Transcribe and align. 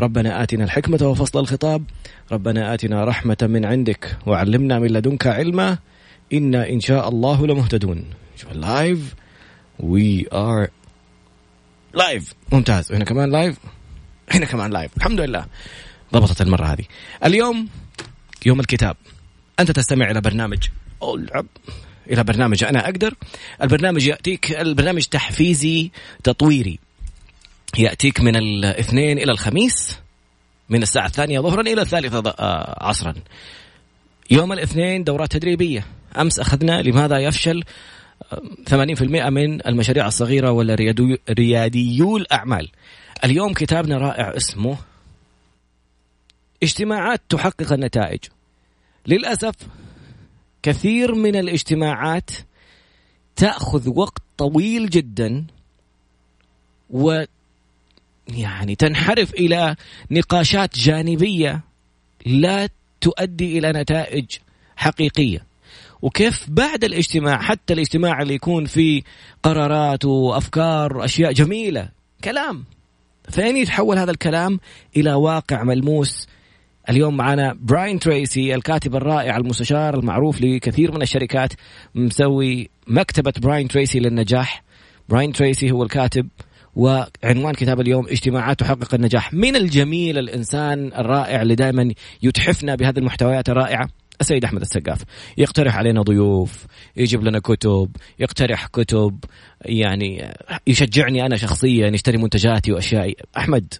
ربنا 0.00 0.42
آتنا 0.42 0.64
الحكمة 0.64 0.98
وفصل 1.02 1.40
الخطاب. 1.40 1.84
ربنا 2.32 2.74
آتنا 2.74 3.04
رحمة 3.04 3.36
من 3.42 3.64
عندك 3.64 4.16
وعلمنا 4.26 4.78
من 4.78 4.88
لدنك 4.88 5.26
علما. 5.26 5.78
إنا 6.32 6.68
إن 6.68 6.80
شاء 6.80 7.08
الله 7.08 7.46
لمهتدون. 7.46 8.04
live 8.52 9.14
we 9.80 10.26
are 10.32 10.68
live 11.94 12.32
ممتاز. 12.52 12.92
هنا 12.92 13.04
كمان 13.04 13.30
live 13.30 13.56
هنا 14.30 14.46
كمان 14.46 14.70
live 14.70 14.96
الحمد 14.96 15.20
لله. 15.20 15.46
ضبطت 16.12 16.42
المرة 16.42 16.64
هذه. 16.64 16.84
اليوم 17.24 17.68
يوم 18.46 18.60
الكتاب. 18.60 18.96
أنت 19.60 19.70
تستمع 19.70 20.10
إلى 20.10 20.20
برنامج. 20.20 20.68
ألعب. 21.02 21.46
إلى 22.10 22.24
برنامج 22.24 22.64
أنا 22.64 22.84
أقدر. 22.84 23.14
البرنامج 23.62 24.06
يأتيك. 24.06 24.52
البرنامج 24.52 25.02
تحفيزي 25.02 25.90
تطويري. 26.24 26.78
يأتيك 27.78 28.20
من 28.20 28.36
الاثنين 28.36 29.18
إلى 29.18 29.32
الخميس 29.32 29.98
من 30.68 30.82
الساعة 30.82 31.06
الثانية 31.06 31.40
ظهرا 31.40 31.60
إلى 31.60 31.82
الثالثة 31.82 32.30
آه، 32.30 32.84
عصرا. 32.88 33.14
يوم 34.30 34.52
الاثنين 34.52 35.04
دورات 35.04 35.32
تدريبية. 35.32 35.86
أمس 36.20 36.38
أخذنا 36.38 36.82
لماذا 36.82 37.18
يفشل؟ 37.18 37.64
80% 38.66 39.26
آه، 39.26 39.30
من 39.30 39.66
المشاريع 39.66 40.06
الصغيرة 40.06 40.50
ولا 40.50 40.76
رياديو 41.30 42.16
الأعمال. 42.16 42.70
اليوم 43.24 43.52
كتابنا 43.52 43.98
رائع 43.98 44.36
اسمه 44.36 44.78
اجتماعات 46.62 47.20
تحقق 47.28 47.72
النتائج. 47.72 48.20
للأسف 49.06 49.54
كثير 50.62 51.14
من 51.14 51.36
الاجتماعات 51.36 52.30
تأخذ 53.36 53.88
وقت 53.88 54.22
طويل 54.38 54.90
جدا 54.90 55.46
و 56.90 57.24
يعني 58.28 58.74
تنحرف 58.74 59.34
إلى 59.34 59.76
نقاشات 60.10 60.78
جانبية 60.78 61.60
لا 62.26 62.68
تؤدي 63.00 63.58
إلى 63.58 63.72
نتائج 63.72 64.26
حقيقية. 64.76 65.46
وكيف 66.02 66.46
بعد 66.48 66.84
الاجتماع 66.84 67.42
حتى 67.42 67.72
الاجتماع 67.72 68.22
اللي 68.22 68.34
يكون 68.34 68.64
فيه 68.64 69.02
قرارات 69.42 70.04
وأفكار 70.04 70.96
وأشياء 70.96 71.32
جميلة 71.32 71.88
كلام. 72.24 72.64
فين 73.30 73.56
يتحول 73.56 73.98
هذا 73.98 74.10
الكلام 74.10 74.60
إلى 74.96 75.14
واقع 75.14 75.62
ملموس؟ 75.62 76.28
اليوم 76.90 77.16
معنا 77.16 77.56
براين 77.60 77.98
تريسي 77.98 78.54
الكاتب 78.54 78.96
الرائع 78.96 79.36
المستشار 79.36 79.98
المعروف 79.98 80.40
لكثير 80.40 80.92
من 80.92 81.02
الشركات 81.02 81.52
مسوي 81.94 82.70
مكتبة 82.86 83.32
براين 83.38 83.68
تريسي 83.68 84.00
للنجاح. 84.00 84.62
براين 85.08 85.32
تريسي 85.32 85.70
هو 85.70 85.82
الكاتب 85.82 86.28
وعنوان 86.76 87.54
كتاب 87.54 87.80
اليوم 87.80 88.06
اجتماعات 88.08 88.60
تحقق 88.60 88.94
النجاح. 88.94 89.34
من 89.34 89.56
الجميل 89.56 90.18
الإنسان 90.18 90.92
الرائع 90.92 91.42
اللي 91.42 91.54
دائما 91.54 91.94
يتحفنا 92.22 92.74
بهذه 92.74 92.98
المحتويات 92.98 93.48
الرائعة؟ 93.48 93.88
السيد 94.20 94.44
أحمد 94.44 94.60
السقاف. 94.60 95.02
يقترح 95.38 95.76
علينا 95.76 96.02
ضيوف 96.02 96.66
يجيب 96.96 97.24
لنا 97.24 97.38
كتب 97.38 97.88
يقترح 98.18 98.66
كتب 98.66 99.18
يعني 99.64 100.34
يشجعني 100.66 101.26
أنا 101.26 101.36
شخصيا 101.36 101.88
يشتري 101.88 102.18
منتجاتي 102.18 102.72
وأشيائي 102.72 103.16
أحمد 103.36 103.74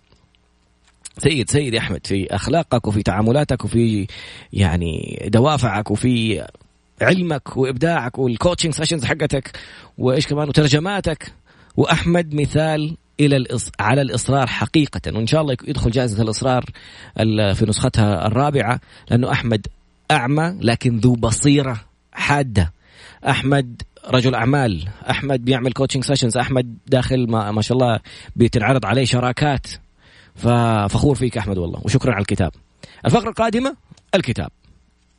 سيد 1.18 1.50
سيد 1.50 1.74
أحمد 1.74 2.06
في 2.06 2.34
أخلاقك 2.34 2.86
وفي 2.86 3.02
تعاملاتك 3.02 3.64
وفي 3.64 4.06
يعني 4.52 5.22
دوافعك 5.32 5.90
وفي 5.90 6.46
علمك 7.00 7.56
وإبداعك 7.56 8.18
وال 8.18 8.29
coaching 8.29 8.72
sessions 8.74 9.04
حقتك 9.04 9.58
وإيش 9.98 10.26
كمان 10.26 10.48
وترجماتك. 10.48 11.32
وأحمد 11.76 12.34
مثال 12.34 12.96
إلى 13.20 13.36
الإص... 13.36 13.70
على 13.80 14.02
الإصرار 14.02 14.46
حقيقة 14.46 15.00
وإن 15.06 15.26
شاء 15.26 15.40
الله 15.40 15.56
يدخل 15.68 15.90
جائزة 15.90 16.22
الإصرار 16.22 16.64
في 17.54 17.64
نسختها 17.68 18.26
الرابعة 18.26 18.80
لأنه 19.10 19.32
أحمد 19.32 19.66
أعمى 20.10 20.58
لكن 20.60 20.96
ذو 20.96 21.12
بصيرة 21.12 21.80
حادة. 22.12 22.72
أحمد 23.28 23.82
رجل 24.10 24.34
أعمال 24.34 24.88
أحمد 25.10 25.44
بيعمل 25.44 25.72
coaching 25.72 26.04
sessions 26.04 26.36
أحمد 26.36 26.76
داخل 26.86 27.30
ما, 27.30 27.50
ما 27.50 27.62
شاء 27.62 27.78
الله 27.78 27.98
بتنعرض 28.36 28.86
عليه 28.86 29.04
شراكات. 29.04 29.66
ففخور 30.34 31.14
فيك 31.14 31.38
أحمد 31.38 31.58
والله 31.58 31.80
وشكرا 31.84 32.12
على 32.12 32.20
الكتاب. 32.20 32.52
الفقرة 33.06 33.28
القادمة 33.28 33.76
الكتاب. 34.14 34.50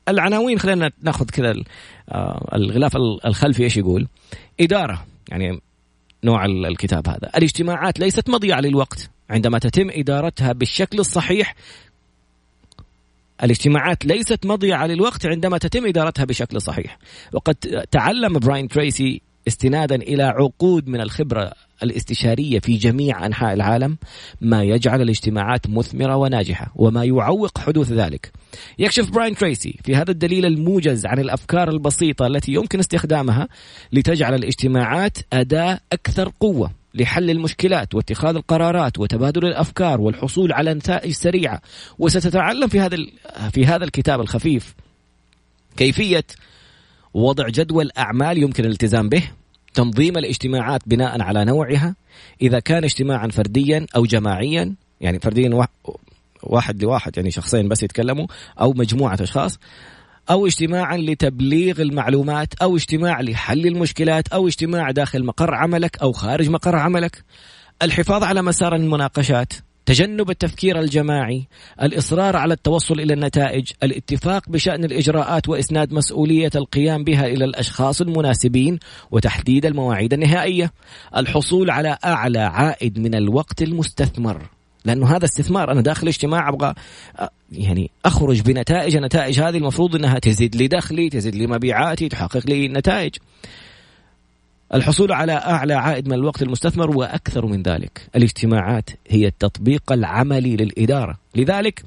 العناوين 0.08 0.60
خلينا 0.60 0.92
ناخذ 1.02 1.26
كذا 1.26 1.54
آه، 2.10 2.50
الغلاف 2.56 2.96
الخلفي 3.26 3.64
إيش 3.64 3.78
يقول؟ 3.78 4.08
إدارة 4.60 5.06
يعني 5.30 5.62
نوع 6.24 6.46
الكتاب 6.46 7.08
هذا. 7.10 7.32
الاجتماعات 7.38 8.00
ليست 8.00 8.30
مضيعة 8.30 8.60
للوقت. 8.60 9.10
عندما 9.30 9.60
تتم 9.60 9.90
إدارتها 9.90 10.54
بالشكل 10.54 11.00
الصحيح 11.00 11.56
الاجتماعات 13.44 14.06
ليست 14.06 14.46
مضيعة 14.46 14.88
للوقت 14.88 15.26
عندما 15.26 15.58
تتم 15.58 15.86
إدارتها 15.86 16.26
بشكل 16.26 16.62
صحيح. 16.62 16.98
وقد 17.34 17.56
تعلم 17.92 18.40
براين 18.40 18.68
تريسي 18.68 19.22
استنادا 19.48 19.96
إلى 19.96 20.24
عقود 20.24 20.88
من 20.88 21.02
الخبرة 21.02 21.54
الاستشارية 21.84 22.60
في 22.60 22.78
جميع 22.78 23.26
أنحاء 23.26 23.54
العالم 23.54 23.98
ما 24.42 24.64
يجعل 24.64 25.02
الاجتماعات 25.02 25.70
مثمرة 25.70 26.16
وناجحة 26.16 26.72
وما 26.76 27.04
يعوق 27.04 27.58
حدوث 27.58 27.92
ذلك. 27.92 28.32
يكشف 28.80 29.10
براين 29.10 29.36
تريسي 29.36 29.80
في 29.84 29.96
هذا 29.96 30.12
الدليل 30.12 30.46
الموجز 30.46 31.06
عن 31.06 31.20
الأفكار 31.20 31.70
البسيطة 31.70 32.28
التي 32.28 32.54
يمكن 32.54 32.80
استخدامها 32.80 33.48
لتجعل 33.94 34.34
الاجتماعات 34.34 35.18
أداة 35.34 35.80
أكثر 35.94 36.32
قوة 36.40 36.84
لحل 36.96 37.30
المشكلات 37.30 37.96
واتخاذ 37.96 38.36
القرارات 38.36 39.00
وتبادل 39.00 39.46
الأفكار 39.46 40.02
والحصول 40.02 40.54
على 40.54 40.74
نتائج 40.74 41.12
سريعة 41.12 41.62
وستتعلم 42.00 42.68
في 42.68 42.80
هذا 42.80 42.98
في 43.52 43.66
هذا 43.66 43.84
الكتاب 43.84 44.22
الخفيف 44.22 44.76
كيفية 45.78 46.24
وضع 47.14 47.50
جدول 47.50 47.90
أعمال 47.98 48.38
يمكن 48.38 48.66
الالتزام 48.66 49.10
به 49.10 49.24
تنظيم 49.74 50.18
الاجتماعات 50.18 50.82
بناء 50.86 51.22
على 51.22 51.46
نوعها 51.46 51.96
إذا 52.42 52.60
كان 52.60 52.84
اجتماعا 52.84 53.28
فرديا 53.28 53.86
أو 53.96 54.06
جماعيا 54.06 54.76
يعني 55.02 55.20
فرديا 55.20 55.68
واحد 56.44 56.84
لواحد 56.84 57.18
يعني 57.18 57.32
شخصين 57.32 57.68
بس 57.68 57.84
يتكلموا 57.84 58.28
أو 58.62 58.74
مجموعة 58.74 59.18
أشخاص 59.22 59.60
أو 60.30 60.48
اجتماعا 60.48 60.98
لتبليغ 60.98 61.82
المعلومات 61.82 62.54
أو 62.62 62.76
اجتماع 62.76 63.22
لحل 63.22 63.68
المشكلات 63.68 64.28
أو 64.28 64.48
اجتماع 64.48 64.92
داخل 64.92 65.26
مقر 65.26 65.56
عملك 65.56 65.98
أو 66.02 66.12
خارج 66.12 66.50
مقر 66.50 66.76
عملك. 66.76 67.24
الحفاظ 67.82 68.24
على 68.24 68.42
مسار 68.42 68.76
المناقشات. 68.76 69.54
تجنب 69.86 70.30
التفكير 70.30 70.80
الجماعي 70.80 71.48
الإصرار 71.82 72.36
على 72.36 72.54
التوصل 72.54 73.00
إلى 73.00 73.14
النتائج 73.14 73.72
الاتفاق 73.84 74.50
بشأن 74.50 74.84
الإجراءات 74.84 75.50
وإسناد 75.50 75.94
مسؤولية 75.94 76.52
القيام 76.56 77.04
بها 77.04 77.28
إلى 77.28 77.46
الأشخاص 77.46 78.02
المناسبين 78.02 78.80
وتحديد 79.12 79.66
المواعيد 79.66 80.14
النهائية 80.14 80.72
الحصول 81.18 81.70
على 81.70 81.98
أعلى 82.06 82.40
عائد 82.40 83.00
من 83.00 83.16
الوقت 83.16 83.62
المستثمر. 83.62 84.42
لأنه 84.86 85.16
هذا 85.16 85.26
استثمار 85.26 85.72
أنا 85.72 85.82
داخل 85.82 86.08
اجتماع 86.08 86.50
أبغى 86.50 86.74
يعني 87.52 87.92
أخرج 88.06 88.42
بنتائج 88.42 88.96
النتائج 88.96 89.40
هذه 89.40 89.58
المفروض 89.58 89.96
إنها 89.96 90.20
تزيد 90.20 90.56
لي 90.56 90.68
دخلي 90.68 91.10
تزيد 91.10 91.36
لي 91.36 91.48
مبيعاتي 91.48 92.10
تحقق 92.10 92.48
لي 92.48 92.68
نتائج 92.68 93.16
الحصول 94.74 95.12
على 95.12 95.32
أعلى 95.32 95.74
عائد 95.74 96.08
من 96.08 96.14
الوقت 96.14 96.42
المستثمر 96.42 96.98
وأكثر 96.98 97.46
من 97.46 97.64
ذلك. 97.64 98.10
الاجتماعات 98.16 98.90
هي 99.08 99.28
التطبيق 99.28 99.92
العملي 99.92 100.56
للإدارة. 100.56 101.18
لذلك 101.36 101.84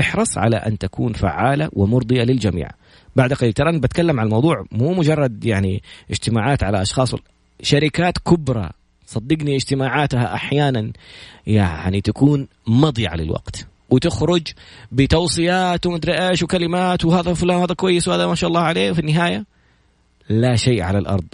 احرص 0.00 0.38
على 0.38 0.56
أن 0.56 0.78
تكون 0.78 1.12
فعالة 1.12 1.68
ومرضية 1.72 2.22
للجميع. 2.22 2.68
بعد 3.16 3.32
قليل 3.32 3.52
ترى 3.52 3.70
أنا 3.70 3.78
بتكلم 3.78 4.20
عن 4.20 4.26
الموضوع 4.26 4.64
مو 4.72 4.94
مجرد 4.94 5.44
يعني 5.44 5.82
اجتماعات 6.10 6.64
على 6.64 6.82
أشخاص 6.82 7.14
شركات 7.62 8.18
كبرى 8.18 8.70
صدقني 9.06 9.56
اجتماعاتها 9.56 10.34
أحيانا 10.34 10.92
يعني 11.46 12.00
تكون 12.00 12.48
مضيعة 12.66 13.16
للوقت. 13.16 13.66
وتخرج 13.90 14.42
بتوصيات 14.92 15.86
ومدري 15.86 16.28
إيش 16.28 16.42
وكلمات 16.42 17.04
وهذا 17.04 17.34
فلان 17.34 17.58
هذا 17.60 17.74
كويس 17.74 18.08
وهذا 18.08 18.26
ما 18.26 18.34
شاء 18.34 18.48
الله 18.48 18.60
عليه. 18.60 18.92
في 18.92 18.98
النهاية 18.98 19.44
لا 20.28 20.56
شيء 20.56 20.82
على 20.82 20.98
الأرض. 20.98 21.24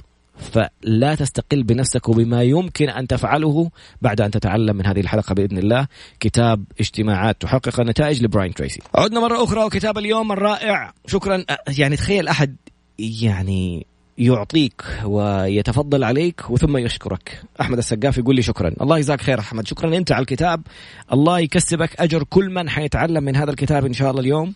فلا 0.42 1.14
تستقل 1.14 1.62
بنفسك 1.62 2.08
وبما 2.08 2.42
يمكن 2.42 2.88
أن 2.88 3.06
تفعله 3.06 3.70
بعد 4.02 4.20
أن 4.20 4.30
تتعلم 4.30 4.76
من 4.76 4.86
هذه 4.86 5.00
الحلقة 5.00 5.34
بإذن 5.34 5.58
الله. 5.58 5.86
كتاب 6.20 6.64
اجتماعات 6.80 7.42
تحقق 7.42 7.80
النتائج 7.80 8.24
لبراين 8.24 8.54
تريسي. 8.54 8.80
عدنا 8.94 9.20
مرة 9.20 9.44
أخرى 9.44 9.64
وكتاب 9.64 9.98
اليوم 9.98 10.32
الرائع. 10.32 10.92
شكرا. 11.06 11.44
يعني 11.78 11.96
تخيل 11.96 12.28
أحد 12.28 12.56
يعني 12.98 13.86
يعطيك 14.18 14.84
ويتفضل 15.04 16.04
عليك 16.04 16.50
وثم 16.50 16.76
يشكرك. 16.76 17.42
أحمد 17.60 17.78
السقاف 17.78 18.18
يقول 18.18 18.36
لي 18.36 18.42
شكرا. 18.42 18.72
الله 18.80 18.98
يجزاك 18.98 19.20
خير 19.20 19.38
أحمد. 19.38 19.66
شكرا 19.66 19.96
أنت 19.96 20.12
على 20.12 20.20
الكتاب. 20.20 20.62
الله 21.12 21.40
يكسبك 21.40 22.00
أجر 22.00 22.22
كل 22.22 22.50
من 22.50 22.68
حيتعلم 22.68 23.24
من 23.24 23.36
هذا 23.36 23.50
الكتاب 23.50 23.86
إن 23.86 23.92
شاء 23.92 24.10
الله 24.10 24.20
اليوم. 24.20 24.54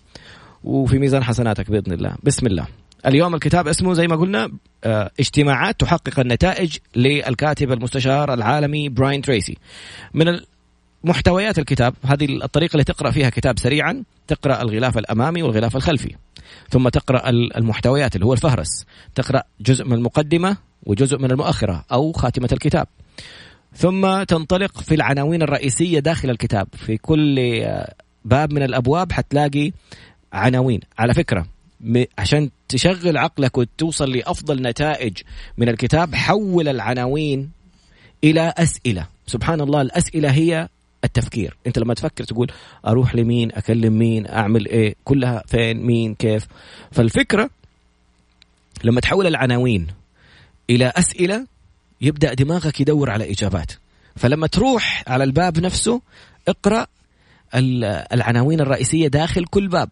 وفي 0.64 0.98
ميزان 0.98 1.24
حسناتك 1.24 1.70
بإذن 1.70 1.92
الله. 1.92 2.16
بسم 2.22 2.46
الله. 2.46 2.66
اليوم 3.06 3.34
الكتاب 3.34 3.68
اسمه 3.68 3.94
زي 3.94 4.06
ما 4.06 4.16
قلنا 4.16 4.50
آه 4.84 5.10
اجتماعات 5.20 5.80
تحقق 5.80 6.20
النتائج 6.20 6.76
للكاتب 6.96 7.72
المستشار 7.72 8.34
العالمي 8.34 8.88
براين 8.88 9.22
تريسي. 9.22 9.56
من 10.14 10.40
محتويات 11.04 11.58
الكتاب 11.58 11.94
هذه 12.04 12.44
الطريقة 12.44 12.72
اللي 12.72 12.84
تقرأ 12.84 13.10
فيها 13.10 13.30
كتاب 13.30 13.58
سريعا 13.58 14.04
تقرأ 14.26 14.62
الغلاف 14.62 14.98
الأمامي 14.98 15.42
والغلاف 15.42 15.76
الخلفي 15.76 16.14
ثم 16.70 16.88
تقرأ 16.88 17.28
المحتويات 17.30 18.14
اللي 18.14 18.26
هو 18.26 18.32
الفهرس 18.32 18.86
تقرأ 19.14 19.42
جزء 19.60 19.84
من 19.84 19.92
المقدمة 19.92 20.56
وجزء 20.82 21.18
من 21.18 21.30
المؤخرة 21.30 21.84
أو 21.92 22.12
خاتمة 22.12 22.48
الكتاب. 22.52 22.86
ثم 23.74 24.22
تنطلق 24.22 24.80
في 24.80 24.94
العناوين 24.94 25.42
الرئيسية 25.42 25.98
داخل 25.98 26.30
الكتاب 26.30 26.68
في 26.72 26.96
كل 26.96 27.64
باب 28.24 28.52
من 28.52 28.62
الأبواب 28.62 29.12
حتلاقي 29.12 29.72
عناوين. 30.32 30.80
على 30.98 31.14
فكرة 31.14 31.46
عشان 32.18 32.50
تشغل 32.68 33.16
عقلك 33.16 33.58
وتوصل 33.58 34.12
لأفضل 34.16 34.62
نتائج 34.62 35.18
من 35.58 35.68
الكتاب 35.68 36.14
حول 36.14 36.68
العناوين 36.68 37.50
إلى 38.24 38.54
أسئلة. 38.58 39.06
سبحان 39.26 39.60
الله 39.60 39.80
الأسئلة 39.80 40.30
هي 40.30 40.68
التفكير. 41.04 41.56
أنت 41.66 41.78
لما 41.78 41.94
تفكر 41.94 42.24
تقول 42.24 42.52
أروح 42.86 43.14
لمين؟ 43.14 43.52
أكلم 43.52 43.98
مين؟ 43.98 44.26
أعمل 44.26 44.66
إيه؟ 44.66 44.94
كلها 45.04 45.42
فين؟ 45.46 45.86
مين؟ 45.86 46.14
كيف؟ 46.14 46.46
فالفكرة 46.92 47.50
لما 48.84 49.00
تحول 49.00 49.26
العناوين 49.26 49.86
إلى 50.70 50.92
أسئلة 50.96 51.46
يبدأ 52.00 52.34
دماغك 52.34 52.80
يدور 52.80 53.10
على 53.10 53.30
إجابات. 53.32 53.72
فلما 54.16 54.46
تروح 54.46 55.04
على 55.06 55.24
الباب 55.24 55.58
نفسه 55.58 56.00
اقرأ 56.48 56.86
العناوين 57.54 58.60
الرئيسية 58.60 59.08
داخل 59.08 59.44
كل 59.44 59.68
باب. 59.68 59.88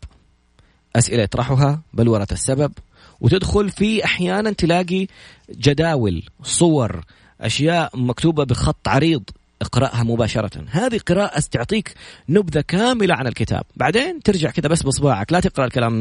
أسئلة 0.96 1.23
يطرحها 1.23 1.81
بلوره 1.93 2.26
السبب. 2.32 2.73
وتدخل 3.20 3.70
في 3.70 4.05
أحيانا 4.05 4.52
تلاقي 4.52 5.06
جداول 5.50 6.23
صور 6.43 7.05
أشياء 7.41 7.91
مكتوبة 7.94 8.44
بخط 8.44 8.88
عريض 8.88 9.23
اقرأها 9.62 10.02
مباشرة. 10.02 10.64
هذه 10.70 10.99
قراءة 10.99 11.43
تعطيك 11.50 11.94
نبذة 12.29 12.61
كاملة 12.61 13.14
عن 13.14 13.26
الكتاب. 13.26 13.62
بعدين 13.76 14.23
ترجع 14.23 14.50
كذا 14.50 14.69
بس 14.69 14.82
بصباعك 14.82 15.32
لا 15.32 15.41
تقرأ 15.41 15.67
الكلام 15.67 15.94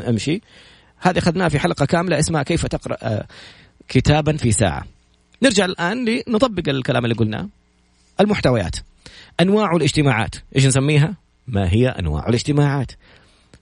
أمشي. 0.00 0.40
هذه 0.98 1.18
أخذناها 1.18 1.48
في 1.48 1.58
حلقة 1.58 1.86
كاملة 1.86 2.18
اسمها 2.18 2.42
كيف 2.42 2.66
تقرأ 2.66 2.96
آه، 3.02 3.26
كتابا 3.88 4.36
في 4.36 4.52
ساعة. 4.52 4.84
نرجع 5.42 5.64
الآن 5.64 6.04
لنطبق 6.04 6.68
الكلام 6.68 7.04
اللي 7.04 7.14
قلناه. 7.14 7.48
المحتويات. 8.20 8.76
أنواع 9.40 9.76
الاجتماعات. 9.76 10.34
إيش 10.56 10.66
نسميها؟ 10.66 11.14
ما 11.48 11.72
هي 11.72 11.88
أنواع 11.88 12.28
الاجتماعات؟ 12.28 12.92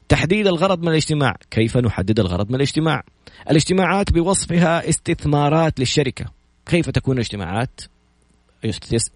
تحديد 0.08 0.46
الغرض 0.46 0.82
من 0.82 0.88
الاجتماع. 0.88 1.36
كيف 1.50 1.76
نحدد 1.76 2.20
الغرض 2.20 2.48
من 2.48 2.54
الاجتماع؟ 2.54 3.02
الاجتماعات 3.50 4.12
بوصفها 4.12 4.88
استثمارات 4.88 5.80
للشركة. 5.80 6.24
كيف 6.66 6.90
تكون 6.90 7.14
الاجتماعات؟ 7.14 7.80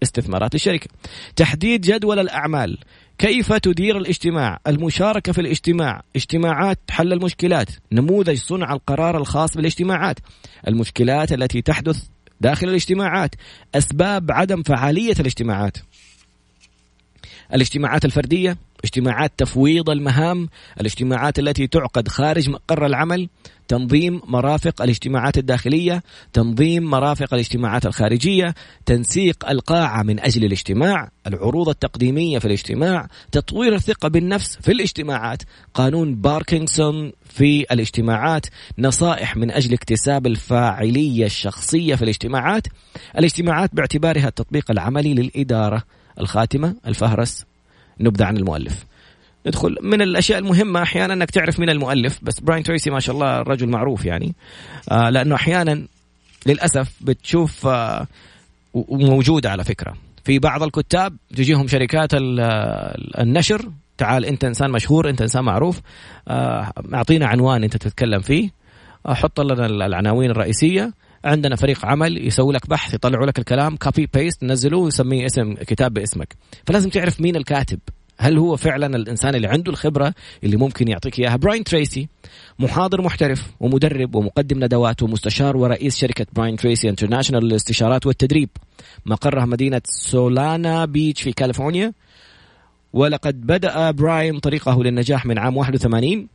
استثمارات 0.03 0.53
للشركة. 0.53 0.87
تحديد 1.35 1.81
جدول 1.81 2.19
الأعمال. 2.19 2.77
كيف 3.17 3.53
تدير 3.53 3.97
الاجتماع؟ 3.97 4.59
المشاركة 4.67 5.31
في 5.31 5.41
الاجتماع. 5.41 6.01
اجتماعات 6.15 6.79
حل 6.89 7.13
المشكلات. 7.13 7.67
نموذج 7.91 8.37
صنع 8.37 8.73
القرار 8.73 9.17
الخاص 9.17 9.55
بالاجتماعات. 9.55 10.19
المشكلات 10.67 11.33
التي 11.33 11.61
تحدث 11.61 12.03
داخل 12.41 12.69
الاجتماعات. 12.69 13.35
أسباب 13.75 14.31
عدم 14.31 14.63
فعالية 14.63 15.15
الاجتماعات. 15.19 15.77
الاجتماعات 17.53 18.05
الفردية. 18.05 18.57
اجتماعات 18.83 19.31
تفويض 19.37 19.89
المهام 19.89 20.49
الاجتماعات 20.79 21.39
التي 21.39 21.67
تعقد 21.67 22.07
خارج 22.07 22.49
مقر 22.49 22.85
العمل 22.85 23.29
تنظيم 23.71 24.21
مرافق 24.27 24.81
الاجتماعات 24.81 25.37
الداخلية 25.37 26.03
تنظيم 26.33 26.83
مرافق 26.83 27.33
الاجتماعات 27.33 27.85
الخارجية 27.85 28.55
تنسيق 28.85 29.49
القاعة 29.49 30.03
من 30.03 30.19
أجل 30.19 30.45
الاجتماع 30.45 31.11
العروض 31.27 31.69
التقديمية 31.69 32.39
في 32.39 32.45
الاجتماع 32.45 33.07
تطوير 33.31 33.75
الثقة 33.75 34.07
بالنفس 34.07 34.57
في 34.61 34.71
الاجتماعات 34.71 35.41
قانون 35.73 36.15
باركنسون 36.15 37.11
في 37.25 37.65
الاجتماعات 37.71 38.45
نصائح 38.77 39.37
من 39.37 39.51
أجل 39.51 39.73
اكتساب 39.73 40.27
الفاعلية 40.27 41.25
الشخصية 41.25 41.95
في 41.95 42.01
الاجتماعات 42.01 42.67
الاجتماعات 43.17 43.75
باعتبارها 43.75 44.27
التطبيق 44.27 44.71
العملي 44.71 45.13
للإدارة 45.13 45.83
الخاتمة 46.19 46.75
الفهرس. 46.87 47.50
نبذة 47.99 48.25
عن 48.25 48.37
المؤلف. 48.37 48.85
ندخل 49.47 49.77
من 49.81 50.01
الأشياء 50.01 50.39
المهمة 50.39 50.81
أحيانا 50.81 51.13
إنك 51.13 51.31
تعرف 51.31 51.59
من 51.59 51.69
المؤلف 51.69 52.19
بس 52.21 52.39
براين 52.39 52.63
تريسي 52.63 52.89
ما 52.89 52.99
شاء 52.99 53.15
الله 53.15 53.37
رجل 53.41 53.69
معروف 53.69 54.05
يعني. 54.05 54.35
آه 54.91 55.09
لأنه 55.09 55.35
أحيانا 55.35 55.87
للأسف 56.45 56.93
بتشوف 57.01 57.67
آه 57.67 58.07
وموجودة 58.73 59.51
على 59.51 59.63
فكرة. 59.63 59.93
في 60.23 60.39
بعض 60.39 60.63
الكتاب 60.63 61.17
تجيهم 61.35 61.67
شركات 61.67 62.09
النشر 63.19 63.71
تعال 63.97 64.25
أنت 64.25 64.43
إنسان 64.43 64.71
مشهور 64.71 65.09
أنت 65.09 65.21
إنسان 65.21 65.43
معروف 65.43 65.81
آه 66.27 66.71
أعطينا 66.93 67.27
عنوان 67.27 67.63
أنت 67.63 67.77
تتكلم 67.77 68.19
فيه. 68.19 68.49
حط 69.05 69.41
لنا 69.41 69.65
العناوين 69.65 70.31
الرئيسية. 70.31 70.93
عندنا 71.25 71.55
فريق 71.55 71.85
عمل 71.85 72.27
يسوي 72.27 72.53
لك 72.53 72.69
بحث 72.69 72.93
يطلعوا 72.93 73.25
لك 73.25 73.39
الكلام 73.39 73.75
copy 73.75 74.09
paste 74.13 74.43
نزلوه 74.43 74.81
ويسميه 74.81 75.25
اسم 75.25 75.53
كتاب 75.53 75.93
باسمك. 75.93 76.35
فلازم 76.65 76.89
تعرف 76.89 77.21
مين 77.21 77.35
الكاتب. 77.35 77.79
هل 78.17 78.37
هو 78.37 78.55
فعلا 78.55 78.95
الإنسان 78.95 79.35
اللي 79.35 79.47
عنده 79.47 79.71
الخبرة 79.71 80.13
اللي 80.43 80.57
ممكن 80.57 80.87
يعطيك 80.87 81.19
إياها؟ 81.19 81.35
براين 81.35 81.63
تريسي 81.63 82.07
محاضر 82.59 83.01
محترف 83.01 83.51
ومدرب 83.59 84.15
ومقدم 84.15 84.63
ندوات 84.63 85.03
ومستشار 85.03 85.57
ورئيس 85.57 85.97
شركة 85.97 86.25
براين 86.33 86.55
تريسي 86.55 86.89
International 86.89 87.43
للاستشارات 87.45 88.05
والتدريب. 88.05 88.49
مقرها 89.05 89.45
مدينة 89.45 89.81
سولانا 89.85 90.85
بيتش 90.85 91.21
في 91.21 91.33
كاليفورنيا. 91.33 91.93
ولقد 92.93 93.41
بدأ 93.41 93.91
براين 93.91 94.39
طريقه 94.39 94.83
للنجاح 94.83 95.25
من 95.25 95.37
عام 95.39 95.57
81 95.57 96.27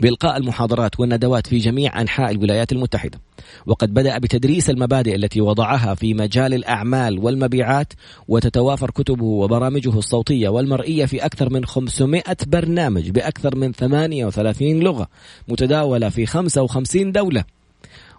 بإلقاء 0.00 0.36
المحاضرات 0.36 1.00
والندوات 1.00 1.46
في 1.46 1.58
جميع 1.58 2.00
أنحاء 2.00 2.30
الولايات 2.30 2.72
المتحدة. 2.72 3.20
وقد 3.66 3.94
بدأ 3.94 4.18
بتدريس 4.18 4.70
المبادئ 4.70 5.14
التي 5.14 5.40
وضعها 5.40 5.94
في 5.94 6.14
مجال 6.14 6.54
الأعمال 6.54 7.18
والمبيعات 7.18 7.92
وتتوافر 8.28 8.90
كتبه 8.90 9.24
وبرامجه 9.24 9.98
الصوتية 9.98 10.48
والمرئية 10.48 11.06
في 11.06 11.24
أكثر 11.24 11.50
من 11.50 11.64
500 11.64 12.22
برنامج 12.46 13.10
بأكثر 13.10 13.56
من 13.56 13.72
38 13.72 14.80
لغة 14.80 15.08
متداولة 15.48 16.08
في 16.08 16.26
55 16.26 17.12
دولة. 17.12 17.44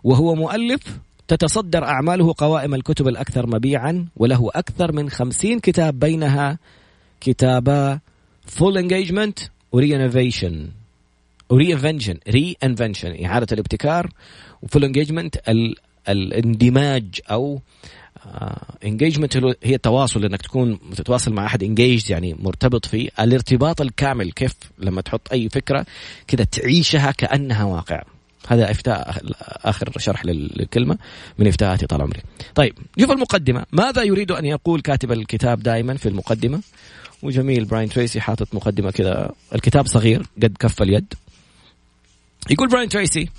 وهو 0.03 0.35
مؤلف 0.35 0.81
تتصدر 1.27 1.83
أعماله 1.83 2.33
قوائم 2.37 2.75
الكتب 2.75 3.07
الأكثر 3.07 3.47
مبيعا 3.47 4.05
وله 4.17 4.49
أكثر 4.55 4.91
من 4.91 5.09
50 5.09 5.59
كتاب 5.59 5.99
بينها 5.99 6.59
كتابا 7.21 7.99
Full 8.47 8.75
Engagement 8.81 9.49
و 9.71 10.67
Reinvention 11.51 11.73
و 11.73 12.17
Reinvention 12.29 12.55
Reinvention 12.63 13.25
اعاده 13.25 13.47
الابتكار 13.51 14.09
و 14.61 14.66
Full 14.66 14.83
Engagement 14.83 15.35
الاندماج 16.09 17.19
أو 17.31 17.61
engagement 18.83 19.37
uh, 19.37 19.53
هي 19.63 19.75
التواصل 19.75 20.25
إنك 20.25 20.41
تكون 20.41 20.79
تتواصل 20.95 21.33
مع 21.33 21.45
أحد 21.45 21.63
engage 21.63 22.09
يعني 22.09 22.35
مرتبط 22.39 22.85
فيه 22.85 23.09
الارتباط 23.19 23.81
الكامل 23.81 24.31
كيف 24.31 24.53
لما 24.79 25.01
تحط 25.01 25.31
أي 25.31 25.49
فكرة 25.49 25.85
كذا 26.27 26.43
تعيشها 26.43 27.11
كأنها 27.11 27.63
واقع 27.63 28.03
هذا 28.47 28.71
إفتاء 28.71 29.21
آخر 29.41 29.91
شرح 29.97 30.25
للكلمة 30.25 30.97
من 31.37 31.47
افتاءاتي 31.47 31.85
طال 31.85 32.01
عمري. 32.01 32.19
طيب 32.55 32.73
شوف 32.99 33.11
المقدمة، 33.11 33.65
ماذا 33.71 34.03
يريد 34.03 34.31
أن 34.31 34.45
يقول 34.45 34.81
كاتب 34.81 35.11
الكتاب 35.11 35.63
دائما 35.63 35.97
في 35.97 36.09
المقدمة؟ 36.09 36.61
وجميل 37.23 37.65
براين 37.65 37.89
تريسي 37.89 38.21
حاطط 38.21 38.55
مقدمة 38.55 38.91
كذا 38.91 39.31
الكتاب 39.55 39.87
صغير 39.87 40.23
قد 40.43 40.57
كف 40.59 40.81
اليد 40.81 41.13
يقول 42.49 42.69
براين 42.69 42.89
تريسي 42.89 43.29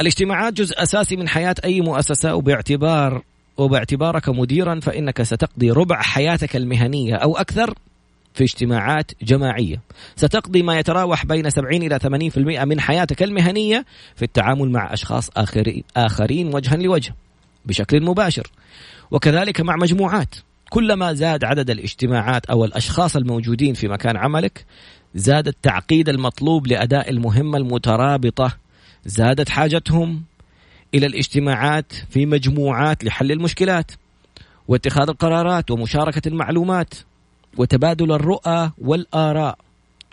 الاجتماعات 0.00 0.52
جزء 0.52 0.82
أساسي 0.82 1.16
من 1.16 1.28
حياة 1.28 1.54
أي 1.64 1.80
مؤسسة 1.80 2.34
وباعتبار 2.34 3.22
وباعتبارك 3.56 4.28
مديرا 4.28 4.80
فإنك 4.80 5.22
ستقضي 5.22 5.70
ربع 5.70 6.02
حياتك 6.02 6.56
المهنية 6.56 7.14
أو 7.14 7.36
أكثر 7.36 7.74
في 8.34 8.44
اجتماعات 8.44 9.10
جماعية. 9.22 9.80
ستقضي 10.16 10.62
ما 10.62 10.78
يتراوح 10.78 11.26
بين 11.26 11.50
70 11.50 11.82
إلى 11.82 11.98
80% 11.98 12.64
من 12.64 12.80
حياتك 12.80 13.22
المهنية 13.22 13.84
في 14.16 14.22
التعامل 14.22 14.70
مع 14.70 14.92
أشخاص 14.92 15.30
آخرين, 15.36 15.84
آخرين 15.96 16.54
وجها 16.54 16.76
لوجه 16.76 17.14
بشكل 17.64 18.02
مباشر. 18.02 18.50
وكذلك 19.10 19.60
مع 19.60 19.76
مجموعات. 19.76 20.34
كلما 20.70 21.12
زاد 21.12 21.44
عدد 21.44 21.70
الاجتماعات 21.70 22.46
أو 22.46 22.64
الأشخاص 22.64 23.16
الموجودين 23.16 23.74
في 23.74 23.88
مكان 23.88 24.16
عملك 24.16 24.64
زاد 25.16 25.48
التعقيد 25.48 26.08
المطلوب 26.08 26.66
لأداء 26.66 27.10
المهمة 27.10 27.58
المترابطة 27.58 28.56
زادت 29.06 29.48
حاجتهم 29.48 30.22
إلى 30.94 31.06
الاجتماعات 31.06 31.92
في 32.10 32.26
مجموعات 32.26 33.04
لحل 33.04 33.32
المشكلات 33.32 33.92
واتخاذ 34.68 35.08
القرارات 35.08 35.70
ومشاركة 35.70 36.28
المعلومات 36.28 36.94
وتبادل 37.56 38.12
الرؤى 38.12 38.70
والآراء. 38.78 39.58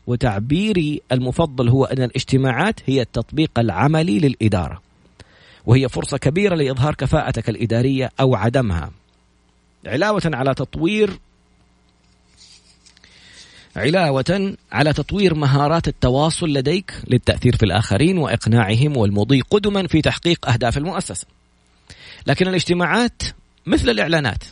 وتعبيري 0.07 1.01
المفضل 1.11 1.69
هو 1.69 1.85
أن 1.85 2.03
الاجتماعات 2.03 2.79
هي 2.85 3.01
التطبيق 3.01 3.59
العملي 3.59 4.19
للإدارة 4.19 4.81
وهي 5.65 5.89
فرصة 5.89 6.17
كبيرة 6.17 6.55
لإظهار 6.55 6.95
كفاءتك 6.95 7.49
الإدارية 7.49 8.09
أو 8.19 8.35
عدمها. 8.35 8.91
علاوة 9.85 10.21
على 10.25 10.53
تطوير 10.53 11.19
علاوة 13.75 14.55
على 14.71 14.93
تطوير 14.93 15.33
مهارات 15.33 15.87
التواصل 15.87 16.47
لديك 16.53 16.93
للتأثير 17.07 17.55
في 17.55 17.63
الآخرين 17.63 18.17
وإقناعهم 18.17 18.97
والمضي 18.97 19.41
قدما 19.41 19.87
في 19.87 20.01
تحقيق 20.01 20.49
أهداف 20.49 20.77
المؤسسة. 20.77 21.27
لكن 22.27 22.47
الاجتماعات 22.47 23.21
مثل 23.65 23.89
الإعلانات 23.89 24.43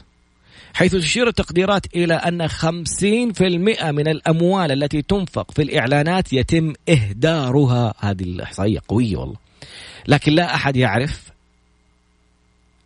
حيث 0.73 0.95
تشير 0.95 1.27
التقديرات 1.27 1.85
إلى 1.95 2.13
أن 2.13 2.47
50% 2.47 3.91
من 3.91 4.07
الأموال 4.07 4.71
التي 4.71 5.01
تنفق 5.01 5.51
في 5.51 5.61
الإعلانات 5.61 6.33
يتم 6.33 6.73
إهدارها. 6.89 7.93
هذه 7.99 8.23
الإحصائية 8.23 8.79
قوية 8.87 9.17
والله. 9.17 9.37
لكن 10.07 10.33
لا 10.33 10.55
أحد 10.55 10.75
يعرف 10.77 11.31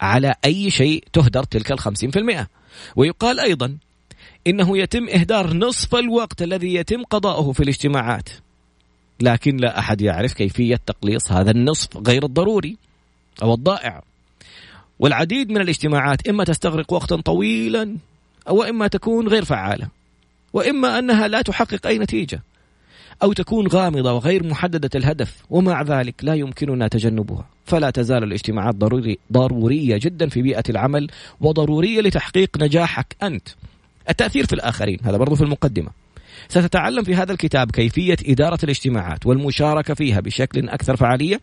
على 0.02 0.36
أي 0.46 0.72
شيء 0.72 1.04
تهدر 1.14 1.44
تلك 1.44 1.72
الخمسين 1.72 2.12
في 2.12 2.20
المئة. 2.20 2.48
ويقال 2.96 3.40
أيضا 3.40 3.78
إنه 4.48 4.78
يتم 4.78 5.10
إهدار 5.10 5.54
نصف 5.54 5.96
الوقت 5.96 6.42
الذي 6.42 6.74
يتم 6.74 7.04
قضاؤه 7.04 7.52
في 7.52 7.64
الاجتماعات. 7.64 8.30
لكن 9.22 9.58
لا 9.58 9.80
أحد 9.80 10.02
يعرف 10.02 10.34
كيفية 10.34 10.80
تقليص 10.86 11.32
هذا 11.32 11.52
النصف 11.52 12.08
غير 12.08 12.26
الضروري 12.26 12.78
أو 13.44 13.54
الضائع. 13.54 14.04
والعديد 15.00 15.50
من 15.50 15.62
الاجتماعات 15.62 16.28
إما 16.28 16.44
تستغرق 16.44 16.94
وقتا 16.94 17.16
طويلا 17.16 17.98
أو 18.48 18.64
إما 18.64 18.88
تكون 18.88 19.28
غير 19.28 19.46
فعالة 19.46 19.88
وإما 20.54 21.00
أنها 21.00 21.28
لا 21.28 21.42
تحقق 21.42 21.88
أي 21.88 21.98
نتيجة 21.98 22.42
أو 23.24 23.34
تكون 23.34 23.68
غامضة 23.68 24.14
وغير 24.14 24.48
محددة 24.48 24.90
الهدف 24.96 25.44
ومع 25.50 25.82
ذلك 25.82 26.16
لا 26.22 26.34
يمكننا 26.34 26.88
تجنبها. 26.88 27.46
فلا 27.66 27.90
تزال 27.90 28.24
الاجتماعات 28.24 28.76
ضروري 28.76 29.18
ضرورية 29.32 29.98
جدا 29.98 30.30
في 30.30 30.42
بيئة 30.42 30.64
العمل 30.70 31.08
وضرورية 31.42 32.02
لتحقيق 32.02 32.58
نجاحك 32.58 33.16
أنت. 33.24 33.48
التأثير 34.10 34.46
في 34.46 34.54
الآخرين 34.54 35.00
هذا 35.04 35.18
برضو 35.18 35.36
في 35.36 35.42
المقدمة. 35.42 35.92
ستتعلم 36.48 37.04
في 37.04 37.16
هذا 37.16 37.32
الكتاب 37.32 37.72
كيفية 37.72 38.18
إدارة 38.26 38.60
الاجتماعات 38.64 39.26
والمشاركة 39.26 39.94
فيها 39.94 40.20
بشكل 40.20 40.70
أكثر 40.70 40.96
فعالية. 40.96 41.42